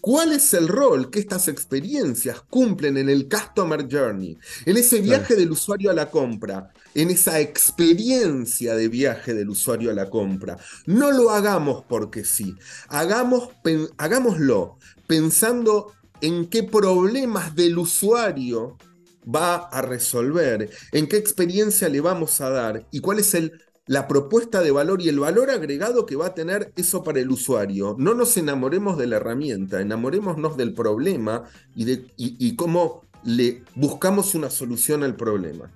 ¿Cuál 0.00 0.32
es 0.32 0.54
el 0.54 0.68
rol 0.68 1.10
que 1.10 1.18
estas 1.18 1.48
experiencias 1.48 2.40
cumplen 2.48 2.96
en 2.96 3.10
el 3.10 3.28
Customer 3.28 3.86
Journey? 3.92 4.38
En 4.64 4.78
ese 4.78 5.02
viaje 5.02 5.36
del 5.36 5.50
usuario 5.50 5.90
a 5.90 5.92
la 5.92 6.10
compra, 6.10 6.72
en 6.94 7.10
esa 7.10 7.40
experiencia 7.40 8.74
de 8.74 8.88
viaje 8.88 9.34
del 9.34 9.50
usuario 9.50 9.90
a 9.90 9.94
la 9.94 10.08
compra. 10.08 10.56
No 10.86 11.10
lo 11.10 11.28
hagamos 11.28 11.84
porque 11.86 12.24
sí, 12.24 12.54
hagamos, 12.88 13.50
hagámoslo 13.98 14.78
pensando 15.06 15.92
en 16.22 16.46
qué 16.46 16.62
problemas 16.62 17.54
del 17.54 17.76
usuario 17.76 18.78
va 19.22 19.56
a 19.56 19.82
resolver, 19.82 20.70
en 20.90 21.06
qué 21.06 21.18
experiencia 21.18 21.90
le 21.90 22.00
vamos 22.00 22.40
a 22.40 22.48
dar 22.48 22.86
y 22.90 23.00
cuál 23.00 23.18
es 23.18 23.34
el 23.34 23.52
la 23.86 24.06
propuesta 24.06 24.62
de 24.62 24.70
valor 24.70 25.02
y 25.02 25.08
el 25.08 25.18
valor 25.18 25.50
agregado 25.50 26.06
que 26.06 26.16
va 26.16 26.26
a 26.26 26.34
tener 26.34 26.72
eso 26.76 27.02
para 27.02 27.20
el 27.20 27.30
usuario. 27.30 27.96
No 27.98 28.14
nos 28.14 28.36
enamoremos 28.36 28.96
de 28.96 29.08
la 29.08 29.16
herramienta, 29.16 29.80
enamorémonos 29.80 30.56
del 30.56 30.72
problema 30.72 31.44
y, 31.74 31.84
de, 31.84 32.04
y, 32.16 32.54
cómo 32.54 33.04
le 33.24 33.62
buscamos 33.74 34.34
una 34.34 34.50
solución 34.50 35.02
al 35.02 35.16
problema. 35.16 35.70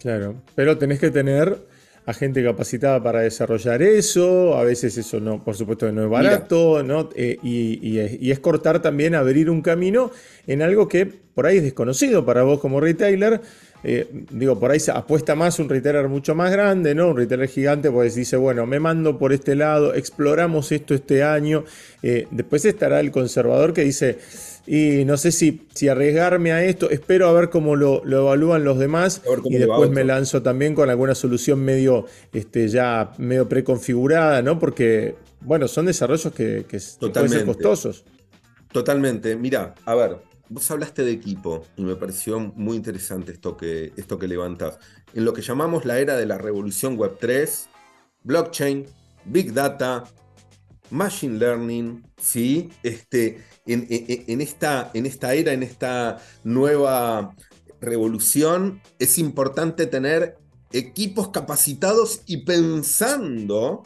Claro, 0.00 0.36
pero 0.54 0.78
tenés 0.78 1.00
que 1.00 1.10
tener 1.10 1.66
a 2.06 2.12
gente 2.12 2.44
capacitada 2.44 3.02
para 3.02 3.20
desarrollar 3.20 3.80
eso, 3.80 4.56
a 4.58 4.64
veces 4.64 4.96
eso 4.98 5.20
no, 5.20 5.42
por 5.42 5.56
supuesto 5.56 5.90
no 5.90 6.04
es 6.04 6.10
barato, 6.10 6.82
¿no? 6.82 7.08
Eh, 7.14 7.38
y, 7.42 7.78
y, 7.82 8.30
es 8.30 8.38
cortar 8.40 8.82
también, 8.82 9.14
abrir 9.14 9.48
un 9.48 9.62
camino 9.62 10.10
en 10.46 10.60
algo 10.60 10.86
que 10.86 11.06
por 11.06 11.46
ahí 11.46 11.58
es 11.58 11.62
desconocido 11.62 12.26
para 12.26 12.42
vos 12.42 12.60
como 12.60 12.80
retailer, 12.80 13.40
eh, 13.86 14.08
digo, 14.30 14.58
por 14.58 14.70
ahí 14.70 14.80
se 14.80 14.90
apuesta 14.90 15.34
más 15.34 15.58
un 15.58 15.68
retailer 15.68 16.08
mucho 16.08 16.34
más 16.34 16.50
grande, 16.50 16.94
¿no? 16.94 17.10
Un 17.10 17.18
retailer 17.18 17.48
gigante, 17.48 17.90
pues 17.90 18.14
dice, 18.14 18.38
bueno, 18.38 18.64
me 18.64 18.80
mando 18.80 19.18
por 19.18 19.34
este 19.34 19.54
lado, 19.54 19.94
exploramos 19.94 20.72
esto 20.72 20.94
este 20.94 21.22
año. 21.22 21.64
Eh, 22.02 22.26
después 22.30 22.64
estará 22.64 23.00
el 23.00 23.10
conservador 23.10 23.74
que 23.74 23.84
dice, 23.84 24.18
y 24.66 25.04
no 25.04 25.18
sé 25.18 25.32
si, 25.32 25.66
si 25.74 25.88
arriesgarme 25.88 26.52
a 26.52 26.64
esto, 26.64 26.88
espero 26.88 27.28
a 27.28 27.32
ver 27.34 27.50
cómo 27.50 27.76
lo, 27.76 28.02
evalúan 28.04 28.64
los 28.64 28.78
demás 28.78 29.20
y 29.44 29.58
después 29.58 29.90
me 29.90 30.02
lanzo 30.02 30.42
también 30.42 30.74
con 30.74 30.88
alguna 30.88 31.14
solución 31.14 31.60
medio 31.60 32.06
este, 32.32 32.68
ya 32.68 33.12
medio 33.18 33.46
preconfigurada, 33.50 34.40
¿no? 34.40 34.58
Porque, 34.58 35.16
bueno, 35.42 35.68
son 35.68 35.84
desarrollos 35.84 36.32
que, 36.32 36.64
que 36.66 36.78
pueden 36.98 37.28
ser 37.28 37.44
costosos. 37.44 38.04
Totalmente. 38.72 39.36
Mira, 39.36 39.74
a 39.84 39.94
ver, 39.94 40.16
Vos 40.48 40.70
hablaste 40.70 41.04
de 41.04 41.12
equipo 41.12 41.64
y 41.76 41.82
me 41.84 41.96
pareció 41.96 42.38
muy 42.38 42.76
interesante 42.76 43.32
esto 43.32 43.56
que, 43.56 43.92
esto 43.96 44.18
que 44.18 44.28
levantas. 44.28 44.78
En 45.14 45.24
lo 45.24 45.32
que 45.32 45.42
llamamos 45.42 45.84
la 45.84 45.98
era 45.98 46.16
de 46.16 46.26
la 46.26 46.38
revolución 46.38 46.96
Web 46.96 47.16
3, 47.18 47.68
blockchain, 48.22 48.86
big 49.24 49.52
data, 49.54 50.04
machine 50.90 51.38
learning, 51.38 52.06
¿sí? 52.20 52.70
Este, 52.82 53.42
en, 53.66 53.86
en, 53.88 54.40
esta, 54.40 54.90
en 54.92 55.06
esta 55.06 55.34
era, 55.34 55.52
en 55.52 55.62
esta 55.62 56.18
nueva 56.42 57.34
revolución, 57.80 58.82
es 58.98 59.18
importante 59.18 59.86
tener 59.86 60.36
equipos 60.72 61.28
capacitados 61.28 62.22
y 62.26 62.44
pensando 62.44 63.84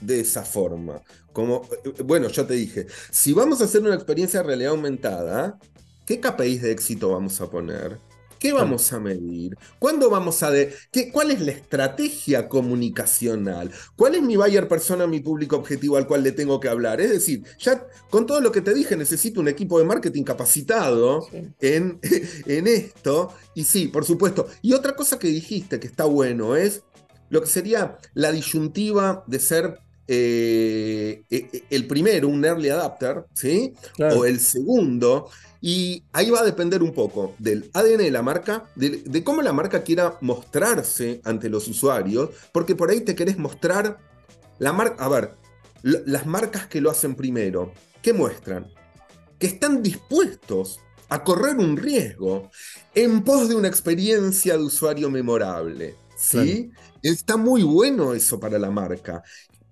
de 0.00 0.20
esa 0.20 0.42
forma. 0.42 1.00
Como, 1.32 1.62
eh, 1.84 2.02
bueno, 2.02 2.28
yo 2.28 2.46
te 2.46 2.54
dije, 2.54 2.86
si 3.10 3.32
vamos 3.32 3.60
a 3.60 3.64
hacer 3.64 3.82
una 3.82 3.94
experiencia 3.94 4.40
de 4.40 4.46
realidad 4.46 4.72
aumentada, 4.72 5.58
¿Qué 6.12 6.20
KPIs 6.20 6.60
de 6.60 6.72
éxito 6.72 7.08
vamos 7.08 7.40
a 7.40 7.48
poner? 7.48 7.98
¿Qué 8.38 8.52
vamos 8.52 8.92
a 8.92 9.00
medir? 9.00 9.56
¿Cuándo 9.78 10.10
vamos 10.10 10.42
a 10.42 10.50
de 10.50 10.74
qué, 10.90 11.10
cuál 11.10 11.30
es 11.30 11.40
la 11.40 11.52
estrategia 11.52 12.50
comunicacional? 12.50 13.70
¿Cuál 13.96 14.16
es 14.16 14.22
mi 14.22 14.36
buyer 14.36 14.68
persona, 14.68 15.06
mi 15.06 15.20
público 15.20 15.56
objetivo 15.56 15.96
al 15.96 16.06
cual 16.06 16.22
le 16.22 16.32
tengo 16.32 16.60
que 16.60 16.68
hablar? 16.68 17.00
Es 17.00 17.08
decir, 17.08 17.44
ya 17.58 17.86
con 18.10 18.26
todo 18.26 18.42
lo 18.42 18.52
que 18.52 18.60
te 18.60 18.74
dije, 18.74 18.94
necesito 18.94 19.40
un 19.40 19.48
equipo 19.48 19.78
de 19.78 19.86
marketing 19.86 20.24
capacitado 20.24 21.28
en, 21.62 21.98
en 22.46 22.66
esto. 22.66 23.32
Y 23.54 23.64
sí, 23.64 23.88
por 23.88 24.04
supuesto. 24.04 24.48
Y 24.60 24.74
otra 24.74 24.94
cosa 24.94 25.18
que 25.18 25.28
dijiste 25.28 25.80
que 25.80 25.86
está 25.86 26.04
bueno 26.04 26.56
es 26.56 26.82
lo 27.30 27.40
que 27.40 27.48
sería 27.48 27.96
la 28.12 28.32
disyuntiva 28.32 29.24
de 29.26 29.38
ser 29.38 29.78
eh, 30.14 31.24
e, 31.30 31.36
e, 31.50 31.64
el 31.70 31.86
primero, 31.86 32.28
un 32.28 32.44
early 32.44 32.68
adapter, 32.68 33.24
¿sí? 33.32 33.72
O 34.14 34.26
el 34.26 34.40
segundo. 34.40 35.30
Y 35.62 36.04
ahí 36.12 36.28
va 36.28 36.40
a 36.40 36.44
depender 36.44 36.82
un 36.82 36.92
poco 36.92 37.34
del 37.38 37.70
ADN 37.72 37.98
de 37.98 38.10
la 38.10 38.20
marca, 38.20 38.64
de, 38.74 39.24
cómo 39.24 39.40
la 39.40 39.54
marca 39.54 39.82
quiera 39.82 40.18
mostrarse 40.20 41.22
ante 41.24 41.48
los 41.48 41.66
usuarios, 41.66 42.28
porque 42.52 42.74
por 42.74 42.90
ahí 42.90 43.00
te 43.00 43.14
querés 43.14 43.38
mostrar 43.38 43.96
la 44.58 44.74
marca. 44.74 45.02
A 45.02 45.08
ver, 45.08 45.30
las 45.82 46.26
marcas 46.26 46.66
que 46.66 46.82
lo 46.82 46.90
hacen 46.90 47.14
primero, 47.14 47.72
¿qué 48.02 48.12
muestran? 48.12 48.66
Que 49.38 49.46
están 49.46 49.82
dispuestos 49.82 50.78
a 51.08 51.24
correr 51.24 51.56
un 51.56 51.78
riesgo 51.78 52.50
en 52.94 53.22
pos 53.24 53.48
de 53.48 53.54
una 53.54 53.68
experiencia 53.68 54.58
de 54.58 54.64
usuario 54.64 55.08
memorable. 55.08 55.94
¿Sí? 56.18 56.70
Está 57.02 57.36
muy 57.36 57.62
bueno 57.62 58.14
eso 58.14 58.38
para 58.38 58.58
la 58.58 58.70
marca. 58.70 59.22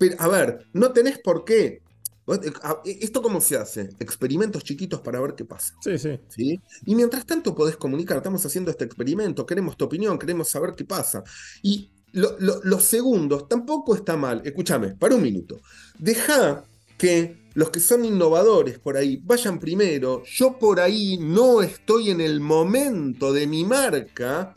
Pero, 0.00 0.16
a 0.18 0.28
ver, 0.28 0.66
no 0.72 0.92
tenés 0.92 1.18
por 1.18 1.44
qué. 1.44 1.82
Eh, 2.26 2.52
eh, 2.86 2.98
¿Esto 3.02 3.20
cómo 3.20 3.38
se 3.42 3.58
hace? 3.58 3.90
Experimentos 4.00 4.64
chiquitos 4.64 5.02
para 5.02 5.20
ver 5.20 5.34
qué 5.34 5.44
pasa. 5.44 5.74
Sí, 5.82 5.98
sí. 5.98 6.18
¿Sí? 6.28 6.58
Y 6.86 6.94
mientras 6.94 7.26
tanto 7.26 7.54
podés 7.54 7.76
comunicar, 7.76 8.16
estamos 8.16 8.44
haciendo 8.46 8.70
este 8.70 8.86
experimento, 8.86 9.44
queremos 9.44 9.76
tu 9.76 9.84
opinión, 9.84 10.18
queremos 10.18 10.48
saber 10.48 10.72
qué 10.74 10.86
pasa. 10.86 11.22
Y 11.62 11.90
los 12.12 12.82
segundos 12.82 13.46
tampoco 13.46 13.94
está 13.94 14.16
mal. 14.16 14.40
Escúchame, 14.42 14.94
para 14.96 15.16
un 15.16 15.22
minuto. 15.22 15.60
Deja 15.98 16.64
que 16.96 17.50
los 17.52 17.68
que 17.68 17.80
son 17.80 18.06
innovadores 18.06 18.78
por 18.78 18.96
ahí 18.96 19.20
vayan 19.22 19.58
primero. 19.58 20.22
Yo 20.24 20.58
por 20.58 20.80
ahí 20.80 21.18
no 21.20 21.60
estoy 21.60 22.08
en 22.08 22.22
el 22.22 22.40
momento 22.40 23.34
de 23.34 23.46
mi 23.46 23.66
marca 23.66 24.54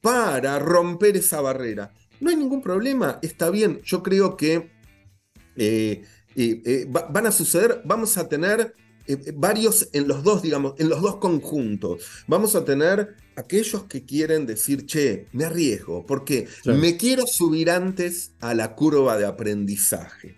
para 0.00 0.58
romper 0.58 1.18
esa 1.18 1.42
barrera. 1.42 1.92
No 2.20 2.30
hay 2.30 2.36
ningún 2.36 2.62
problema, 2.62 3.18
está 3.22 3.50
bien. 3.50 3.80
Yo 3.82 4.02
creo 4.02 4.36
que 4.36 4.70
eh, 5.56 6.04
eh, 6.36 6.62
eh, 6.64 6.86
van 6.88 7.26
a 7.26 7.32
suceder, 7.32 7.82
vamos 7.84 8.16
a 8.16 8.28
tener 8.28 8.74
varios 9.34 9.88
en 9.92 10.06
los 10.06 10.22
dos, 10.22 10.40
digamos, 10.40 10.74
en 10.78 10.88
los 10.88 11.00
dos 11.02 11.16
conjuntos. 11.16 12.04
Vamos 12.28 12.54
a 12.54 12.64
tener 12.64 13.16
aquellos 13.34 13.84
que 13.84 14.04
quieren 14.04 14.46
decir, 14.46 14.86
che, 14.86 15.26
me 15.32 15.46
arriesgo, 15.46 16.06
porque 16.06 16.46
me 16.64 16.96
quiero 16.96 17.26
subir 17.26 17.70
antes 17.70 18.32
a 18.40 18.54
la 18.54 18.76
curva 18.76 19.18
de 19.18 19.26
aprendizaje. 19.26 20.36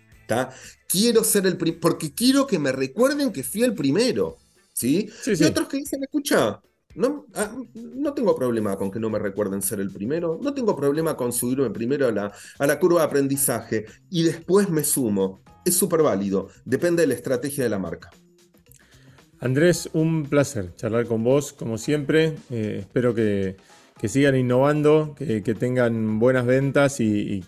Quiero 0.87 1.23
ser 1.23 1.45
el 1.45 1.57
primero, 1.57 1.81
porque 1.81 2.13
quiero 2.13 2.47
que 2.47 2.59
me 2.59 2.71
recuerden 2.71 3.31
que 3.31 3.43
fui 3.43 3.63
el 3.63 3.73
primero. 3.73 4.37
¿sí? 4.73 5.09
y 5.25 5.43
otros 5.43 5.67
que 5.67 5.77
dicen, 5.77 6.03
escucha, 6.03 6.59
no, 6.95 7.25
ah, 7.35 7.55
no, 7.73 8.13
tengo 8.13 8.35
problema 8.35 8.75
con 8.77 8.91
que 8.91 8.99
no 8.99 9.09
me 9.09 9.19
recuerden 9.19 9.61
ser 9.61 9.79
el 9.79 9.91
primero, 9.91 10.39
no 10.41 10.53
tengo 10.53 10.75
problema 10.75 11.17
con 11.17 11.33
subirme 11.33 11.69
primero 11.69 12.07
a 12.07 12.11
la, 12.11 12.31
a 12.59 12.67
la 12.67 12.79
curva 12.79 13.01
de 13.01 13.05
aprendizaje 13.07 13.85
y 14.09 14.23
después 14.23 14.69
me 14.69 14.83
sumo. 14.83 15.41
Es 15.65 15.75
súper 15.75 16.01
válido, 16.01 16.49
depende 16.65 17.03
de 17.03 17.07
la 17.07 17.13
estrategia 17.13 17.63
de 17.63 17.69
la 17.69 17.79
marca. 17.79 18.09
Andrés, 19.39 19.89
un 19.91 20.23
placer 20.23 20.73
charlar 20.75 21.05
con 21.05 21.23
vos, 21.23 21.51
como 21.51 21.77
siempre. 21.77 22.37
Eh, 22.49 22.77
espero 22.79 23.13
que, 23.13 23.57
sigan 24.07 24.37
innovando, 24.37 25.15
que, 25.17 25.41
tengan 25.41 26.17
buenas 26.19 26.45
ventas 26.45 27.01
y, 27.01 27.43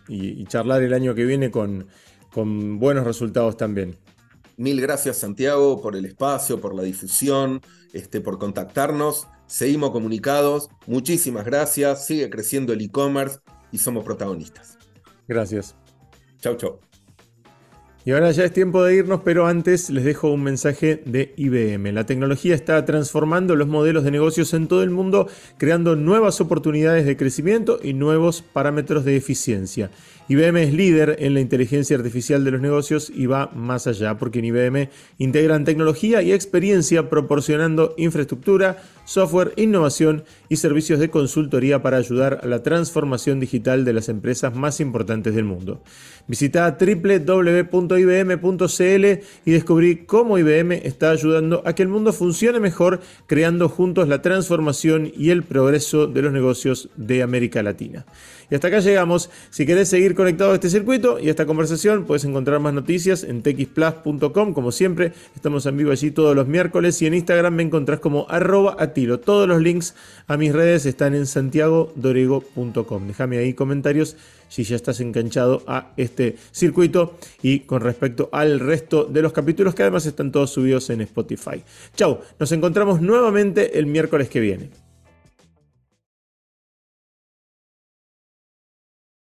charlar 0.50 0.84
el 0.84 0.94
año 0.94 1.16
que 1.16 1.24
viene 1.24 1.52
con, 1.52 1.88
con 2.34 2.80
buenos 2.80 3.06
resultados 3.06 3.56
también. 3.56 3.98
Mil 4.58 4.82
gracias 4.82 5.18
Santiago 5.18 5.82
por 5.82 5.96
el 5.96 6.06
espacio, 6.06 6.60
por 6.60 6.76
la 6.76 6.84
difusión, 6.84 7.62
este, 7.94 8.20
por 8.20 8.40
contactarnos. 8.40 9.28
Seguimos 9.48 9.92
comunicados. 9.92 10.70
Muchísimas 10.88 11.46
gracias. 11.46 12.06
Sigue 12.06 12.30
creciendo 12.30 12.74
el 12.74 12.82
e-commerce 12.82 13.40
y 13.72 13.78
somos 13.78 14.04
protagonistas. 14.04 14.78
Gracias. 15.28 15.76
Chau, 16.40 16.56
chau. 16.56 16.80
Y 18.08 18.12
ahora 18.12 18.30
ya 18.30 18.44
es 18.44 18.54
tiempo 18.54 18.84
de 18.84 18.98
irnos, 18.98 19.22
pero 19.26 19.48
antes 19.48 19.90
les 19.90 20.04
dejo 20.04 20.32
un 20.32 20.44
mensaje 20.44 21.02
de 21.08 21.34
IBM. 21.38 21.92
La 21.92 22.06
tecnología 22.06 22.54
está 22.54 22.86
transformando 22.86 23.56
los 23.56 23.68
modelos 23.68 24.04
de 24.04 24.12
negocios 24.12 24.54
en 24.54 24.68
todo 24.68 24.84
el 24.84 24.92
mundo, 24.92 25.28
creando 25.58 25.96
nuevas 25.96 26.40
oportunidades 26.40 27.08
de 27.08 27.18
crecimiento 27.18 27.80
y 27.82 27.94
nuevos 27.94 28.44
parámetros 28.44 29.06
de 29.06 29.18
eficiencia. 29.18 29.90
IBM 30.28 30.58
es 30.58 30.74
líder 30.74 31.16
en 31.18 31.34
la 31.34 31.40
inteligencia 31.40 31.98
artificial 31.98 32.44
de 32.44 32.52
los 32.52 32.62
negocios 32.62 33.12
y 33.14 33.26
va 33.26 33.50
más 33.56 33.88
allá, 33.88 34.20
porque 34.20 34.38
en 34.38 34.46
IBM 34.46 34.90
integran 35.18 35.66
tecnología 35.66 36.22
y 36.22 36.32
experiencia 36.32 37.10
proporcionando 37.10 37.96
infraestructura, 37.98 38.84
software, 39.06 39.54
innovación 39.56 40.24
y 40.50 40.58
servicios 40.58 41.00
de 41.00 41.10
consultoría 41.10 41.82
para 41.82 41.98
ayudar 41.98 42.42
a 42.44 42.48
la 42.48 42.62
transformación 42.64 43.40
digital 43.40 43.86
de 43.86 43.94
las 43.94 44.10
empresas 44.10 44.54
más 44.56 44.80
importantes 44.80 45.34
del 45.34 45.46
mundo. 45.46 45.82
Visita 46.28 46.78
www.ibm.cl 46.80 47.86
y 49.46 49.52
descubrí 49.52 50.06
cómo 50.06 50.38
IBM 50.38 50.74
está 50.84 51.12
ayudando 51.12 51.62
a 51.66 51.74
que 51.74 51.84
el 51.84 51.90
mundo 51.90 52.12
funcione 52.14 52.60
mejor, 52.60 53.00
creando 53.28 53.70
juntos 53.70 54.08
la 54.08 54.22
transformación 54.22 55.12
y 55.16 55.30
el 55.30 55.44
progreso 55.44 56.08
de 56.08 56.24
los 56.24 56.34
negocios 56.34 56.90
de 56.96 57.22
América 57.24 57.64
Latina. 57.64 58.06
Y 58.50 58.56
hasta 58.56 58.68
acá 58.68 58.80
llegamos. 58.80 59.30
Si 59.50 59.66
querés 59.66 59.90
seguir 59.90 60.16
conectado 60.16 60.52
a 60.52 60.56
este 60.56 60.70
circuito 60.70 61.20
y 61.20 61.28
a 61.28 61.32
esta 61.32 61.46
conversación, 61.46 62.06
puedes 62.06 62.26
encontrar 62.26 62.60
más 62.60 62.74
noticias 62.74 63.24
en 63.24 63.42
txplus.com. 63.42 64.54
Como 64.54 64.72
siempre, 64.72 65.14
estamos 65.36 65.66
en 65.66 65.78
vivo 65.78 65.92
allí 65.92 66.12
todos 66.12 66.36
los 66.36 66.48
miércoles 66.48 67.02
y 67.02 67.08
en 67.08 67.16
Instagram 67.16 67.56
me 67.56 67.64
encontrás 67.64 68.00
como 68.00 68.28
arroba 68.30 68.76
Todos 68.96 69.48
los 69.48 69.62
links 69.62 69.94
a 70.28 70.38
mis 70.38 70.54
redes 70.54 70.86
están 70.86 71.14
en 71.16 71.26
santiagodorego.com. 71.26 73.08
Déjame 73.08 73.38
ahí 73.38 73.54
comentarios 73.54 74.16
si 74.48 74.64
ya 74.64 74.78
estás 74.78 75.02
enganchado 75.02 75.64
a 75.68 75.92
este 75.98 76.38
circuito 76.52 77.18
y 77.42 77.62
con 77.62 77.82
respecto 77.82 78.30
al 78.32 78.60
resto 78.60 79.04
de 79.04 79.22
los 79.22 79.34
capítulos 79.34 79.76
que 79.76 79.84
además 79.84 80.06
están 80.06 80.32
todos 80.32 80.52
subidos 80.52 80.90
en 80.90 81.02
Spotify. 81.02 81.62
Chau, 81.96 82.20
nos 82.40 82.52
encontramos 82.54 83.02
nuevamente 83.02 83.78
el 83.78 83.86
miércoles 83.86 84.30
que 84.30 84.40
viene. 84.40 84.85